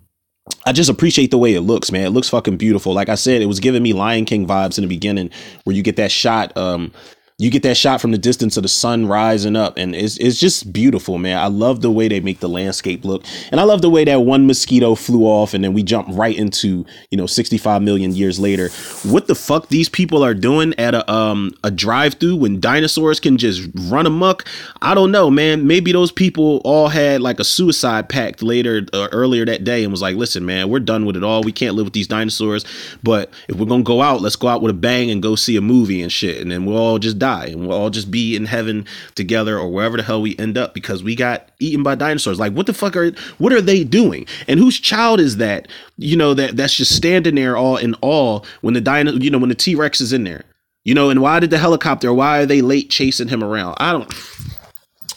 I 0.67 0.73
just 0.73 0.91
appreciate 0.91 1.31
the 1.31 1.39
way 1.39 1.55
it 1.55 1.63
looks, 1.63 1.91
man. 1.91 2.07
It 2.07 2.11
looks 2.11 2.29
fucking 2.29 2.57
beautiful. 2.57 2.93
Like 2.93 3.09
I 3.09 3.15
said, 3.15 3.43
it 3.43 3.47
was 3.47 3.61
giving 3.61 3.83
me 3.83 3.93
Lion 3.93 4.25
King 4.25 4.47
vibes 4.47 4.79
in 4.79 4.83
the 4.83 4.89
beginning, 4.89 5.31
where 5.65 5.75
you 5.75 5.83
get 5.83 5.97
that 5.97 6.11
shot 6.11 6.57
um, 6.57 6.93
you 7.41 7.53
get 7.53 7.63
that 7.63 7.77
shot 7.77 8.01
from 8.01 8.11
the 8.11 8.19
distance 8.19 8.57
of 8.57 8.65
the 8.65 8.69
sun 8.69 9.07
rising 9.07 9.55
up 9.55 9.77
and 9.77 9.95
it's, 9.95 10.17
it's 10.17 10.41
just 10.41 10.73
beautiful 10.73 11.19
man. 11.19 11.39
I 11.39 11.47
love 11.47 11.83
the 11.83 11.91
way 11.91 12.09
they 12.09 12.19
make 12.19 12.41
the 12.41 12.49
landscape 12.49 13.05
look 13.05 13.25
and 13.53 13.61
i 13.61 13.65
love 13.65 13.81
the 13.81 13.91
way 13.91 14.05
that 14.05 14.23
one 14.23 14.49
mosquito 14.49 14.97
flew 14.97 15.23
off 15.23 15.55
and 15.55 15.63
then 15.63 15.73
we 15.73 15.85
jump 15.85 16.09
right 16.11 16.37
into 16.37 16.85
you 17.13 17.17
know 17.17 17.27
65 17.27 17.81
million 17.81 18.13
years 18.13 18.41
later. 18.41 18.71
What 19.05 19.29
the 19.29 19.37
fuck 19.37 19.69
these 19.69 19.89
people 19.89 20.25
are 20.25 20.35
doing 20.35 20.75
at 20.79 20.95
a 20.95 21.09
um 21.11 21.53
a 21.63 21.71
drive 21.71 22.15
through 22.15 22.37
when 22.37 22.59
dinosaurs 22.59 23.21
can 23.21 23.39
just 23.39 23.69
run 23.89 24.07
amok? 24.07 24.45
I 24.83 24.95
don't 24.95 25.13
know 25.13 25.31
man. 25.31 25.65
Maybe 25.65 25.93
those 25.93 26.11
people 26.11 26.61
all 26.65 26.89
had 26.89 27.21
like 27.21 27.39
a 27.39 27.45
suicide 27.45 28.09
pact 28.09 28.43
later 28.43 28.85
uh, 28.93 29.09
earlier 29.13 29.47
that 29.47 29.63
day 29.63 29.85
and 29.85 29.93
was 29.93 30.03
like 30.03 30.17
listen 30.17 30.45
man 30.45 30.71
we're 30.71 30.81
done 30.81 31.07
with 31.07 31.17
it 31.17 31.23
all. 31.23 31.45
We 31.45 31.53
can't 31.53 31.77
live 31.77 31.87
with 31.87 31.95
these 31.95 32.09
dinosaurs 32.09 32.65
but 33.05 33.33
if 33.49 33.55
we're 33.55 33.67
gonna 33.67 33.85
go 33.85 34.03
out 34.03 34.23
let's 34.23 34.35
go 34.35 34.49
out 34.49 34.61
with 34.61 34.71
a 34.71 34.75
bang 34.75 35.09
and 35.09 35.23
go 35.23 35.37
see 35.37 35.57
a 35.57 35.61
movie 35.61 36.03
and 36.03 36.11
shit. 36.11 36.43
And 36.43 36.51
then 36.51 36.65
we'll 36.65 36.77
all 36.77 36.99
just 36.99 37.21
die 37.21 37.28
die 37.29 37.47
and 37.47 37.67
we'll 37.67 37.77
all 37.77 37.91
just 37.91 38.11
be 38.11 38.37
in 38.37 38.47
heaven 38.47 38.87
together 39.15 39.59
or 39.59 39.69
wherever 39.69 39.97
the 39.97 40.03
hell 40.03 40.23
we 40.23 40.37
end 40.39 40.57
up 40.57 40.75
because 40.75 41.03
we 41.03 41.15
got 41.15 41.51
eaten 41.59 41.83
by 41.83 41.95
dinosaurs. 41.95 42.39
Like 42.39 42.53
what 42.53 42.67
the 42.67 42.73
fuck 42.73 42.97
are 42.97 43.13
what 43.39 43.53
are 43.53 43.61
they 43.61 43.85
doing? 43.85 44.27
And 44.47 44.59
whose 44.59 44.79
child 44.79 45.21
is 45.21 45.37
that? 45.37 45.69
You 45.97 46.17
know 46.17 46.35
that 46.35 46.57
that's 46.57 46.75
just 46.75 46.95
standing 46.95 47.35
there 47.35 47.57
all 47.57 47.77
in 47.77 47.95
awe 48.03 48.41
when 48.61 48.75
the 48.75 48.81
dino 48.81 49.13
you 49.13 49.31
know 49.31 49.39
when 49.39 49.51
the 49.51 49.55
T-Rex 49.55 50.01
is 50.01 50.13
in 50.13 50.25
there. 50.25 50.45
You 50.85 50.95
know, 50.95 51.11
and 51.11 51.21
why 51.21 51.39
did 51.41 51.51
the 51.51 51.59
helicopter 51.59 52.13
why 52.13 52.41
are 52.41 52.47
they 52.47 52.63
late 52.63 52.91
chasing 52.91 53.29
him 53.29 53.45
around? 53.45 53.77
I 53.79 53.93
don't 53.93 54.13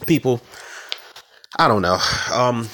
people 0.06 0.42
I 1.58 1.68
don't 1.68 1.82
know. 1.82 2.00
Um 2.34 2.68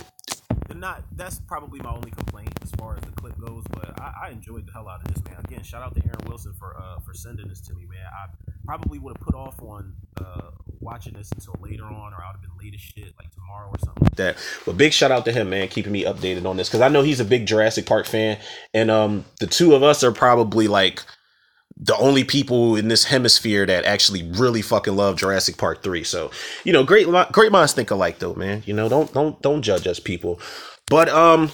not 0.76 1.04
that's 1.15 1.39
probably 1.39 1.80
my 1.80 1.91
only 1.91 2.12
complaint 2.12 2.54
as 2.62 2.71
far 2.71 2.95
as 2.95 3.02
the 3.02 3.12
clip 3.12 3.39
goes, 3.39 3.63
but 3.71 3.97
I, 4.08 4.28
I 4.28 4.30
enjoyed 4.30 4.67
the 4.67 4.72
hell 4.72 4.88
out 4.88 5.02
of 5.02 5.13
this 5.13 5.24
man. 5.26 5.39
Again, 5.43 5.63
shout 5.63 5.84
out 5.84 5.96
to 5.96 6.04
Aaron 6.06 6.28
Wilson 6.28 6.54
for 6.58 6.78
uh 6.78 7.00
for 7.00 7.13
sending 7.13 7.48
this 7.48 7.62
to 7.62 7.74
me, 7.74 7.86
man. 7.86 8.06
I 8.06 8.28
probably 8.65 9.00
would 9.00 9.17
have 9.17 9.26
put 9.26 9.36
off 9.36 9.62
on 9.62 9.93
uh, 10.20 10.52
watching 10.80 11.13
this 11.13 11.32
until 11.32 11.56
later 11.62 11.86
on, 11.86 12.13
or 12.13 12.24
I 12.24 12.28
would 12.28 12.34
have 12.34 12.41
been 12.41 12.58
late 12.60 12.74
as 12.74 12.82
shit, 12.82 13.13
like 13.17 13.32
tomorrow 13.34 13.70
or 13.70 13.80
something 13.80 14.04
like 14.04 14.15
that. 14.15 14.38
But 14.65 14.78
big 14.78 14.93
shout 14.93 15.12
out 15.12 15.26
to 15.26 15.32
him, 15.32 15.50
man, 15.50 15.67
keeping 15.67 15.91
me 15.91 16.04
updated 16.04 16.46
on 16.46 16.58
this 16.58 16.67
because 16.67 16.82
I 16.82 16.89
know 16.89 17.02
he's 17.02 17.20
a 17.20 17.26
big 17.26 17.46
Jurassic 17.46 17.86
Park 17.86 18.06
fan, 18.06 18.38
and 18.74 18.91
um, 18.91 19.26
the 19.39 19.48
two 19.48 19.74
of 19.74 19.84
us 19.84 20.04
are 20.04 20.12
probably 20.12 20.67
like 20.67 21.02
the 21.80 21.96
only 21.98 22.24
people 22.24 22.76
in 22.76 22.88
this 22.88 23.06
hemisphere 23.06 23.65
that 23.65 23.86
actually 23.86 24.24
really 24.32 24.62
fucking 24.62 24.96
love 24.96 25.15
Jurassic 25.15 25.58
Park 25.58 25.84
3. 25.84 26.04
So, 26.04 26.32
you 26.63 26.74
know, 26.74 26.84
great 26.84 27.08
great 27.32 27.52
minds 27.52 27.74
think 27.74 27.91
alike 27.91 28.20
though, 28.20 28.34
man. 28.34 28.63
You 28.65 28.74
know, 28.74 28.89
don't 28.89 29.13
don't 29.13 29.39
don't 29.41 29.62
judge 29.62 29.86
us 29.86 30.00
people. 30.00 30.39
But 30.88 31.10
um 31.10 31.52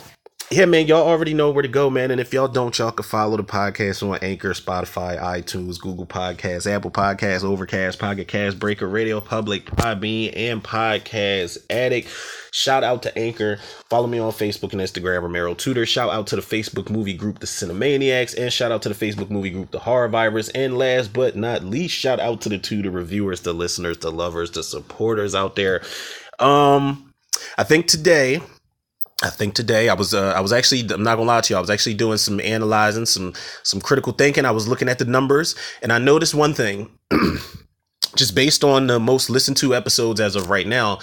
yeah, 0.51 0.65
man, 0.65 0.87
y'all 0.87 1.07
already 1.07 1.33
know 1.33 1.49
where 1.49 1.61
to 1.61 1.67
go, 1.67 1.89
man. 1.89 2.11
And 2.11 2.21
if 2.21 2.33
y'all 2.33 2.47
don't, 2.47 2.77
y'all 2.77 2.91
can 2.91 3.03
follow 3.03 3.37
the 3.37 3.43
podcast 3.43 4.07
on 4.07 4.19
Anchor, 4.21 4.51
Spotify, 4.51 5.19
iTunes, 5.19 5.79
Google 5.79 6.05
Podcasts, 6.05 6.71
Apple 6.71 6.91
Podcasts, 6.91 7.43
Overcast, 7.43 7.97
Pocket 7.97 8.27
Cast, 8.27 8.59
Breaker, 8.59 8.87
Radio 8.87 9.19
Public, 9.19 9.65
Podbean, 9.65 10.33
and 10.35 10.63
Podcast 10.63 11.57
Addict. 11.69 12.07
Shout 12.51 12.83
out 12.83 13.01
to 13.03 13.17
Anchor. 13.17 13.57
Follow 13.89 14.05
me 14.05 14.19
on 14.19 14.31
Facebook 14.31 14.73
and 14.73 14.81
Instagram, 14.81 15.23
Romero 15.23 15.55
Tutor. 15.55 15.87
Shout 15.87 16.11
out 16.11 16.27
to 16.27 16.35
the 16.35 16.41
Facebook 16.43 16.89
movie 16.89 17.15
group, 17.15 17.39
The 17.39 17.47
Cinemaniacs, 17.47 18.37
and 18.37 18.53
shout 18.53 18.71
out 18.71 18.83
to 18.83 18.89
the 18.89 18.95
Facebook 18.95 19.31
movie 19.31 19.49
group, 19.49 19.71
The 19.71 19.79
Horror 19.79 20.09
Virus. 20.09 20.49
And 20.49 20.77
last 20.77 21.13
but 21.13 21.35
not 21.35 21.63
least, 21.63 21.95
shout 21.95 22.19
out 22.19 22.41
to 22.41 22.49
the 22.49 22.59
Tutor 22.59 22.91
reviewers, 22.91 23.41
the 23.41 23.53
listeners, 23.53 23.97
the 23.97 24.11
lovers, 24.11 24.51
the 24.51 24.61
supporters 24.61 25.33
out 25.33 25.55
there. 25.55 25.81
Um, 26.37 27.11
I 27.57 27.63
think 27.63 27.87
today 27.87 28.39
I 29.21 29.29
think 29.29 29.53
today 29.53 29.89
I 29.89 29.93
was 29.93 30.13
uh, 30.13 30.33
I 30.35 30.41
was 30.41 30.51
actually 30.51 30.81
I'm 30.93 31.03
not 31.03 31.15
gonna 31.15 31.27
lie 31.27 31.41
to 31.41 31.53
you 31.53 31.57
I 31.57 31.61
was 31.61 31.69
actually 31.69 31.93
doing 31.93 32.17
some 32.17 32.39
analyzing 32.41 33.05
some 33.05 33.33
some 33.63 33.79
critical 33.79 34.13
thinking. 34.13 34.45
I 34.45 34.51
was 34.51 34.67
looking 34.67 34.89
at 34.89 34.99
the 34.99 35.05
numbers 35.05 35.55
and 35.81 35.93
I 35.93 35.97
noticed 35.99 36.33
one 36.33 36.53
thing. 36.53 36.89
Just 38.15 38.35
based 38.35 38.63
on 38.63 38.87
the 38.87 38.99
most 38.99 39.29
listened 39.29 39.57
to 39.57 39.73
episodes 39.73 40.19
as 40.19 40.35
of 40.35 40.49
right 40.49 40.67
now 40.67 40.99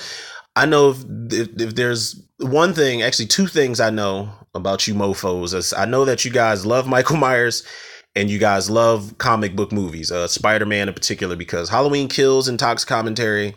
I 0.57 0.67
know 0.67 0.91
if, 0.91 1.05
if, 1.33 1.49
if 1.61 1.75
there's 1.75 2.23
one 2.39 2.75
thing 2.75 3.03
actually 3.03 3.27
two 3.27 3.47
things 3.47 3.81
I 3.81 3.91
know 3.91 4.31
about 4.55 4.87
you 4.87 4.95
mofos 4.95 5.55
is 5.55 5.73
I 5.73 5.85
know 5.85 6.05
that 6.05 6.25
you 6.25 6.31
guys 6.31 6.67
love 6.67 6.87
Michael 6.87 7.17
Myers 7.19 7.65
and 8.17 8.29
you 8.29 8.39
guys 8.39 8.69
love 8.69 9.17
comic 9.19 9.55
book 9.55 9.73
movies 9.73 10.11
uh, 10.11 10.27
Spider-Man 10.27 10.89
in 10.89 10.95
particular 10.95 11.37
because 11.37 11.69
Halloween 11.69 12.09
Kills 12.09 12.49
and 12.49 12.59
Tox 12.59 12.85
commentary 12.85 13.55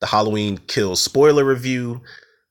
the 0.00 0.06
Halloween 0.06 0.58
Kills 0.58 1.00
spoiler 1.00 1.44
review 1.44 2.02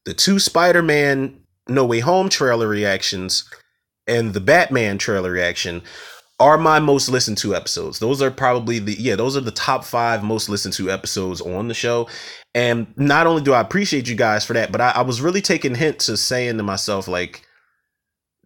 the 0.06 0.14
two 0.14 0.40
Spider-Man 0.40 1.40
no 1.68 1.86
Way 1.86 2.00
Home 2.00 2.30
trailer 2.30 2.68
reactions 2.68 3.50
and 4.08 4.34
the 4.34 4.42
Batman 4.42 4.98
trailer 4.98 5.32
reaction 5.32 5.82
are 6.40 6.58
my 6.58 6.80
most 6.80 7.10
listened 7.10 7.38
to 7.38 7.56
episodes. 7.56 8.00
Those 8.00 8.22
are 8.22 8.32
probably 8.32 8.80
the 8.80 8.94
yeah, 8.94 9.16
those 9.16 9.38
are 9.38 9.42
the 9.42 9.52
top 9.52 9.84
5 9.84 10.24
most 10.24 10.50
listened 10.50 10.74
to 10.76 10.92
episodes 10.92 11.42
on 11.42 11.68
the 11.68 11.74
show. 11.74 12.10
And 12.56 12.88
not 12.98 13.28
only 13.28 13.42
do 13.42 13.54
I 13.54 13.62
appreciate 13.62 14.08
you 14.08 14.16
guys 14.16 14.44
for 14.44 14.54
that, 14.54 14.72
but 14.72 14.82
I, 14.82 14.92
I 14.92 15.02
was 15.02 15.22
really 15.22 15.42
taking 15.42 15.76
hint 15.76 16.00
to 16.00 16.18
saying 16.18 16.58
to 16.58 16.64
myself 16.64 17.08
like 17.08 17.46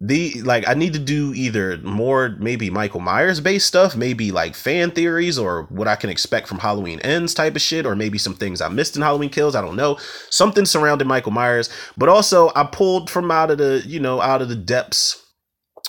the 0.00 0.40
like 0.42 0.68
I 0.68 0.74
need 0.74 0.92
to 0.92 0.98
do 0.98 1.32
either 1.34 1.76
more 1.78 2.36
maybe 2.38 2.70
Michael 2.70 3.00
Myers 3.00 3.40
based 3.40 3.66
stuff, 3.66 3.96
maybe 3.96 4.30
like 4.30 4.54
fan 4.54 4.92
theories 4.92 5.38
or 5.38 5.64
what 5.64 5.88
I 5.88 5.96
can 5.96 6.08
expect 6.08 6.46
from 6.46 6.58
Halloween 6.58 7.00
ends 7.00 7.34
type 7.34 7.56
of 7.56 7.62
shit, 7.62 7.84
or 7.84 7.96
maybe 7.96 8.16
some 8.16 8.34
things 8.34 8.60
I 8.60 8.68
missed 8.68 8.94
in 8.94 9.02
Halloween 9.02 9.30
kills. 9.30 9.56
I 9.56 9.60
don't 9.60 9.76
know. 9.76 9.98
Something 10.30 10.66
surrounding 10.66 11.08
Michael 11.08 11.32
Myers. 11.32 11.68
But 11.96 12.08
also 12.08 12.52
I 12.54 12.64
pulled 12.64 13.10
from 13.10 13.30
out 13.30 13.50
of 13.50 13.58
the, 13.58 13.82
you 13.86 13.98
know, 13.98 14.20
out 14.20 14.40
of 14.40 14.48
the 14.48 14.56
depths 14.56 15.20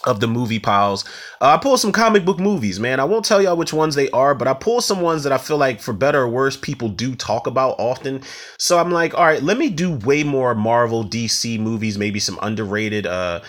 of 0.06 0.22
the 0.22 0.28
movie 0.28 0.60
piles. 0.60 1.04
Uh, 1.41 1.56
I 1.56 1.58
pulled 1.58 1.80
some 1.80 1.91
comic 1.91 2.26
book 2.26 2.39
movies, 2.39 2.80
man. 2.80 3.00
I 3.00 3.04
won't 3.04 3.26
tell 3.26 3.41
y'all 3.41 3.58
which 3.58 3.74
ones 3.74 3.95
they 3.95 4.10
are, 4.12 4.34
but 4.34 4.48
I 4.48 4.54
pulled 4.54 4.84
some 4.84 5.02
ones 5.02 5.24
that 5.24 5.34
I 5.34 5.38
feel 5.38 5.58
like, 5.58 5.82
for 5.82 5.93
better 5.93 6.22
or 6.22 6.30
worse, 6.30 6.56
people 6.56 6.89
do 6.89 7.15
talk 7.15 7.48
about 7.48 7.76
often. 7.80 8.22
So 8.58 8.80
I'm 8.80 8.91
like, 8.91 9.13
all 9.13 9.26
right, 9.26 9.43
let 9.43 9.58
me 9.58 9.69
do 9.69 9.91
way 9.91 10.24
more 10.24 10.56
Marvel, 10.56 11.04
DC 11.04 11.60
movies, 11.60 11.98
maybe 11.98 12.19
some 12.19 12.39
underrated, 12.41 13.08
uh, 13.08 13.41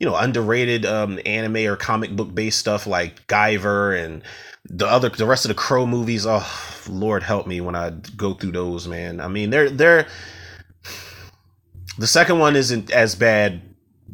you 0.00 0.06
know 0.06 0.16
underrated 0.16 0.84
um, 0.84 1.20
anime 1.24 1.58
or 1.58 1.76
comic 1.76 2.16
book 2.16 2.34
based 2.34 2.58
stuff 2.58 2.86
like 2.86 3.26
Guyver 3.28 4.02
and 4.02 4.22
the 4.64 4.86
other 4.86 5.10
the 5.10 5.26
rest 5.26 5.44
of 5.44 5.50
the 5.50 5.54
Crow 5.54 5.86
movies. 5.86 6.26
Oh 6.26 6.44
Lord 6.88 7.22
help 7.22 7.46
me 7.46 7.60
when 7.60 7.76
I 7.76 7.90
go 8.16 8.34
through 8.34 8.52
those, 8.52 8.88
man. 8.88 9.20
I 9.20 9.28
mean 9.28 9.50
they're 9.50 9.70
they're 9.70 10.06
the 11.98 12.06
second 12.06 12.38
one 12.38 12.56
isn't 12.56 12.90
as 12.90 13.14
bad 13.14 13.62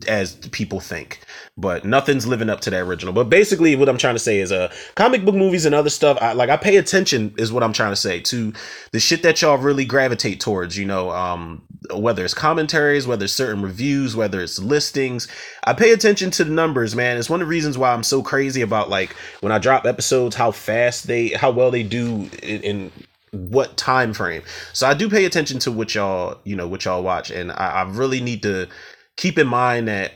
as 0.08 0.34
people 0.34 0.80
think 0.80 1.20
but 1.58 1.86
nothing's 1.86 2.26
living 2.26 2.50
up 2.50 2.60
to 2.60 2.70
the 2.70 2.78
original. 2.78 3.14
But 3.14 3.30
basically, 3.30 3.76
what 3.76 3.88
I'm 3.88 3.96
trying 3.96 4.14
to 4.14 4.20
say 4.20 4.40
is, 4.40 4.52
uh, 4.52 4.72
comic 4.94 5.24
book 5.24 5.34
movies 5.34 5.64
and 5.64 5.74
other 5.74 5.88
stuff. 5.88 6.18
I, 6.20 6.32
like 6.34 6.50
I 6.50 6.56
pay 6.56 6.76
attention, 6.76 7.34
is 7.38 7.50
what 7.50 7.62
I'm 7.62 7.72
trying 7.72 7.92
to 7.92 7.96
say 7.96 8.20
to 8.20 8.52
the 8.92 9.00
shit 9.00 9.22
that 9.22 9.40
y'all 9.40 9.56
really 9.56 9.86
gravitate 9.86 10.38
towards. 10.38 10.76
You 10.76 10.84
know, 10.84 11.10
um, 11.10 11.62
whether 11.94 12.24
it's 12.24 12.34
commentaries, 12.34 13.06
whether 13.06 13.24
it's 13.24 13.32
certain 13.32 13.62
reviews, 13.62 14.14
whether 14.14 14.40
it's 14.40 14.58
listings. 14.58 15.28
I 15.64 15.72
pay 15.72 15.92
attention 15.92 16.30
to 16.32 16.44
the 16.44 16.52
numbers, 16.52 16.94
man. 16.94 17.16
It's 17.16 17.30
one 17.30 17.40
of 17.40 17.46
the 17.46 17.50
reasons 17.50 17.78
why 17.78 17.92
I'm 17.92 18.02
so 18.02 18.22
crazy 18.22 18.60
about 18.60 18.90
like 18.90 19.16
when 19.40 19.52
I 19.52 19.58
drop 19.58 19.86
episodes, 19.86 20.36
how 20.36 20.50
fast 20.50 21.06
they, 21.06 21.28
how 21.28 21.50
well 21.50 21.70
they 21.70 21.82
do 21.82 22.28
in, 22.42 22.60
in 22.62 22.92
what 23.30 23.76
time 23.78 24.12
frame. 24.12 24.42
So 24.74 24.86
I 24.86 24.92
do 24.92 25.08
pay 25.08 25.24
attention 25.24 25.58
to 25.60 25.72
what 25.72 25.94
y'all, 25.94 26.38
you 26.44 26.54
know, 26.54 26.68
what 26.68 26.84
y'all 26.84 27.02
watch, 27.02 27.30
and 27.30 27.50
I, 27.52 27.70
I 27.70 27.82
really 27.84 28.20
need 28.20 28.42
to 28.42 28.68
keep 29.16 29.38
in 29.38 29.46
mind 29.46 29.88
that 29.88 30.12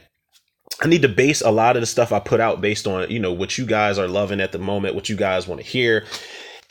I 0.82 0.86
need 0.86 1.02
to 1.02 1.08
base 1.08 1.42
a 1.42 1.50
lot 1.50 1.76
of 1.76 1.82
the 1.82 1.86
stuff 1.86 2.12
I 2.12 2.20
put 2.20 2.40
out 2.40 2.60
based 2.60 2.86
on, 2.86 3.10
you 3.10 3.18
know, 3.18 3.32
what 3.32 3.58
you 3.58 3.66
guys 3.66 3.98
are 3.98 4.08
loving 4.08 4.40
at 4.40 4.52
the 4.52 4.58
moment, 4.58 4.94
what 4.94 5.08
you 5.08 5.16
guys 5.16 5.46
want 5.46 5.60
to 5.60 5.66
hear. 5.66 6.06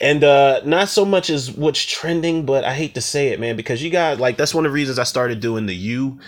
And 0.00 0.24
uh 0.24 0.62
not 0.64 0.88
so 0.88 1.04
much 1.04 1.30
as 1.30 1.50
what's 1.50 1.84
trending, 1.84 2.46
but 2.46 2.64
I 2.64 2.74
hate 2.74 2.94
to 2.94 3.00
say 3.00 3.28
it, 3.28 3.40
man, 3.40 3.56
because 3.56 3.82
you 3.82 3.90
guys 3.90 4.18
like 4.18 4.36
that's 4.36 4.54
one 4.54 4.64
of 4.64 4.72
the 4.72 4.74
reasons 4.74 4.98
I 4.98 5.04
started 5.04 5.40
doing 5.40 5.66
the 5.66 5.74
you 5.74 6.18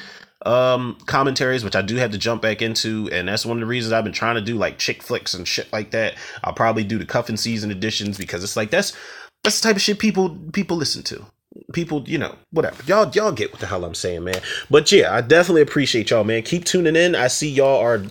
um 0.45 0.99
commentaries, 1.07 1.65
which 1.65 1.77
I 1.77 1.83
do 1.83 1.97
have 1.97 2.11
to 2.11 2.19
jump 2.19 2.43
back 2.43 2.61
into, 2.61 3.09
and 3.11 3.29
that's 3.29 3.47
one 3.47 3.57
of 3.57 3.61
the 3.61 3.67
reasons 3.67 3.93
I've 3.93 4.05
been 4.05 4.13
trying 4.13 4.35
to 4.35 4.41
do 4.43 4.57
like 4.57 4.79
chick 4.79 5.03
flicks 5.03 5.35
and 5.35 5.49
shit 5.49 5.73
like 5.73 5.93
that. 5.93 6.17
I'll 6.45 6.53
probably 6.53 6.85
do 6.85 6.99
the 6.99 7.07
cuffing 7.07 7.37
season 7.39 7.71
editions 7.71 8.19
because 8.19 8.45
it's 8.45 8.57
like 8.57 8.71
that's 8.71 8.95
that's 9.43 9.61
the 9.61 9.69
type 9.69 9.77
of 9.77 9.83
shit 9.83 9.99
people 9.99 10.39
people 10.53 10.77
listen 10.77 11.03
to 11.05 11.27
people, 11.73 12.05
you 12.07 12.19
know, 12.19 12.35
whatever. 12.51 12.83
Y'all, 12.85 13.11
y'all 13.11 13.33
get 13.33 13.53
what 13.53 13.61
the 13.61 13.67
hell 13.67 13.85
I'm 13.85 13.95
saying, 13.95 14.25
man. 14.25 14.41
But 14.71 14.91
yeah, 14.93 15.15
I 15.15 15.21
definitely 15.21 15.63
appreciate 15.63 16.11
y'all, 16.11 16.25
man. 16.25 16.43
Keep 16.43 16.65
tuning 16.65 16.97
in. 16.97 17.15
I 17.15 17.29
see 17.29 17.51
y'all 17.51 17.81
are 17.81 18.03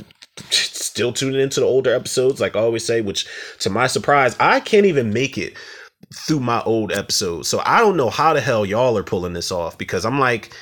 still 0.49 1.13
tuning 1.13 1.39
into 1.39 1.59
the 1.59 1.65
older 1.65 1.93
episodes, 1.93 2.39
like 2.39 2.55
I 2.55 2.59
always 2.59 2.85
say, 2.85 3.01
which 3.01 3.25
to 3.59 3.69
my 3.69 3.87
surprise, 3.87 4.35
I 4.39 4.59
can't 4.59 4.85
even 4.85 5.13
make 5.13 5.37
it 5.37 5.55
through 6.13 6.39
my 6.39 6.61
old 6.63 6.91
episodes. 6.91 7.47
So 7.47 7.61
I 7.65 7.79
don't 7.79 7.97
know 7.97 8.09
how 8.09 8.33
the 8.33 8.41
hell 8.41 8.65
y'all 8.65 8.97
are 8.97 9.03
pulling 9.03 9.33
this 9.33 9.51
off 9.51 9.77
because 9.77 10.05
I'm 10.05 10.19
like, 10.19 10.53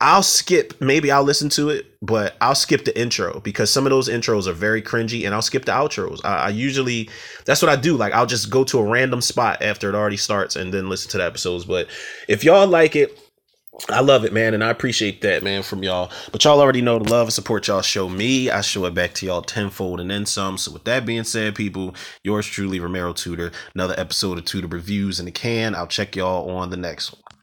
I'll 0.00 0.22
skip, 0.22 0.80
maybe 0.80 1.10
I'll 1.10 1.22
listen 1.22 1.48
to 1.50 1.70
it, 1.70 1.86
but 2.00 2.36
I'll 2.40 2.54
skip 2.54 2.84
the 2.84 2.98
intro 2.98 3.40
because 3.40 3.70
some 3.70 3.86
of 3.86 3.90
those 3.90 4.08
intros 4.08 4.46
are 4.46 4.52
very 4.52 4.82
cringy 4.82 5.24
and 5.24 5.34
I'll 5.34 5.42
skip 5.42 5.64
the 5.64 5.72
outros. 5.72 6.20
I, 6.24 6.36
I, 6.36 6.48
usually, 6.48 7.08
that's 7.44 7.62
what 7.62 7.70
I 7.70 7.76
do. 7.76 7.96
Like, 7.96 8.12
I'll 8.12 8.26
just 8.26 8.50
go 8.50 8.64
to 8.64 8.78
a 8.78 8.84
random 8.84 9.20
spot 9.20 9.62
after 9.62 9.88
it 9.88 9.94
already 9.94 10.16
starts 10.16 10.56
and 10.56 10.72
then 10.72 10.88
listen 10.88 11.10
to 11.12 11.18
the 11.18 11.24
episodes. 11.24 11.64
But 11.64 11.88
if 12.28 12.44
y'all 12.44 12.66
like 12.66 12.96
it, 12.96 13.18
I 13.88 14.00
love 14.00 14.24
it, 14.24 14.34
man, 14.34 14.52
and 14.52 14.62
I 14.62 14.68
appreciate 14.68 15.22
that, 15.22 15.42
man, 15.42 15.62
from 15.62 15.82
y'all. 15.82 16.10
But 16.30 16.44
y'all 16.44 16.60
already 16.60 16.82
know 16.82 16.98
the 16.98 17.10
love 17.10 17.28
and 17.28 17.32
support 17.32 17.66
y'all 17.68 17.80
show 17.80 18.08
me. 18.08 18.50
I 18.50 18.60
show 18.60 18.84
it 18.84 18.94
back 18.94 19.14
to 19.14 19.26
y'all 19.26 19.42
tenfold 19.42 19.98
and 19.98 20.10
then 20.10 20.26
some. 20.26 20.58
So 20.58 20.72
with 20.72 20.84
that 20.84 21.06
being 21.06 21.24
said, 21.24 21.54
people, 21.54 21.94
yours 22.22 22.46
truly, 22.46 22.80
Romero 22.80 23.14
Tutor. 23.14 23.50
Another 23.74 23.94
episode 23.96 24.38
of 24.38 24.44
Tutor 24.44 24.68
Reviews 24.68 25.18
in 25.18 25.24
the 25.24 25.32
can. 25.32 25.74
I'll 25.74 25.86
check 25.86 26.14
y'all 26.14 26.50
on 26.50 26.68
the 26.68 26.76
next 26.76 27.12
one. 27.12 27.31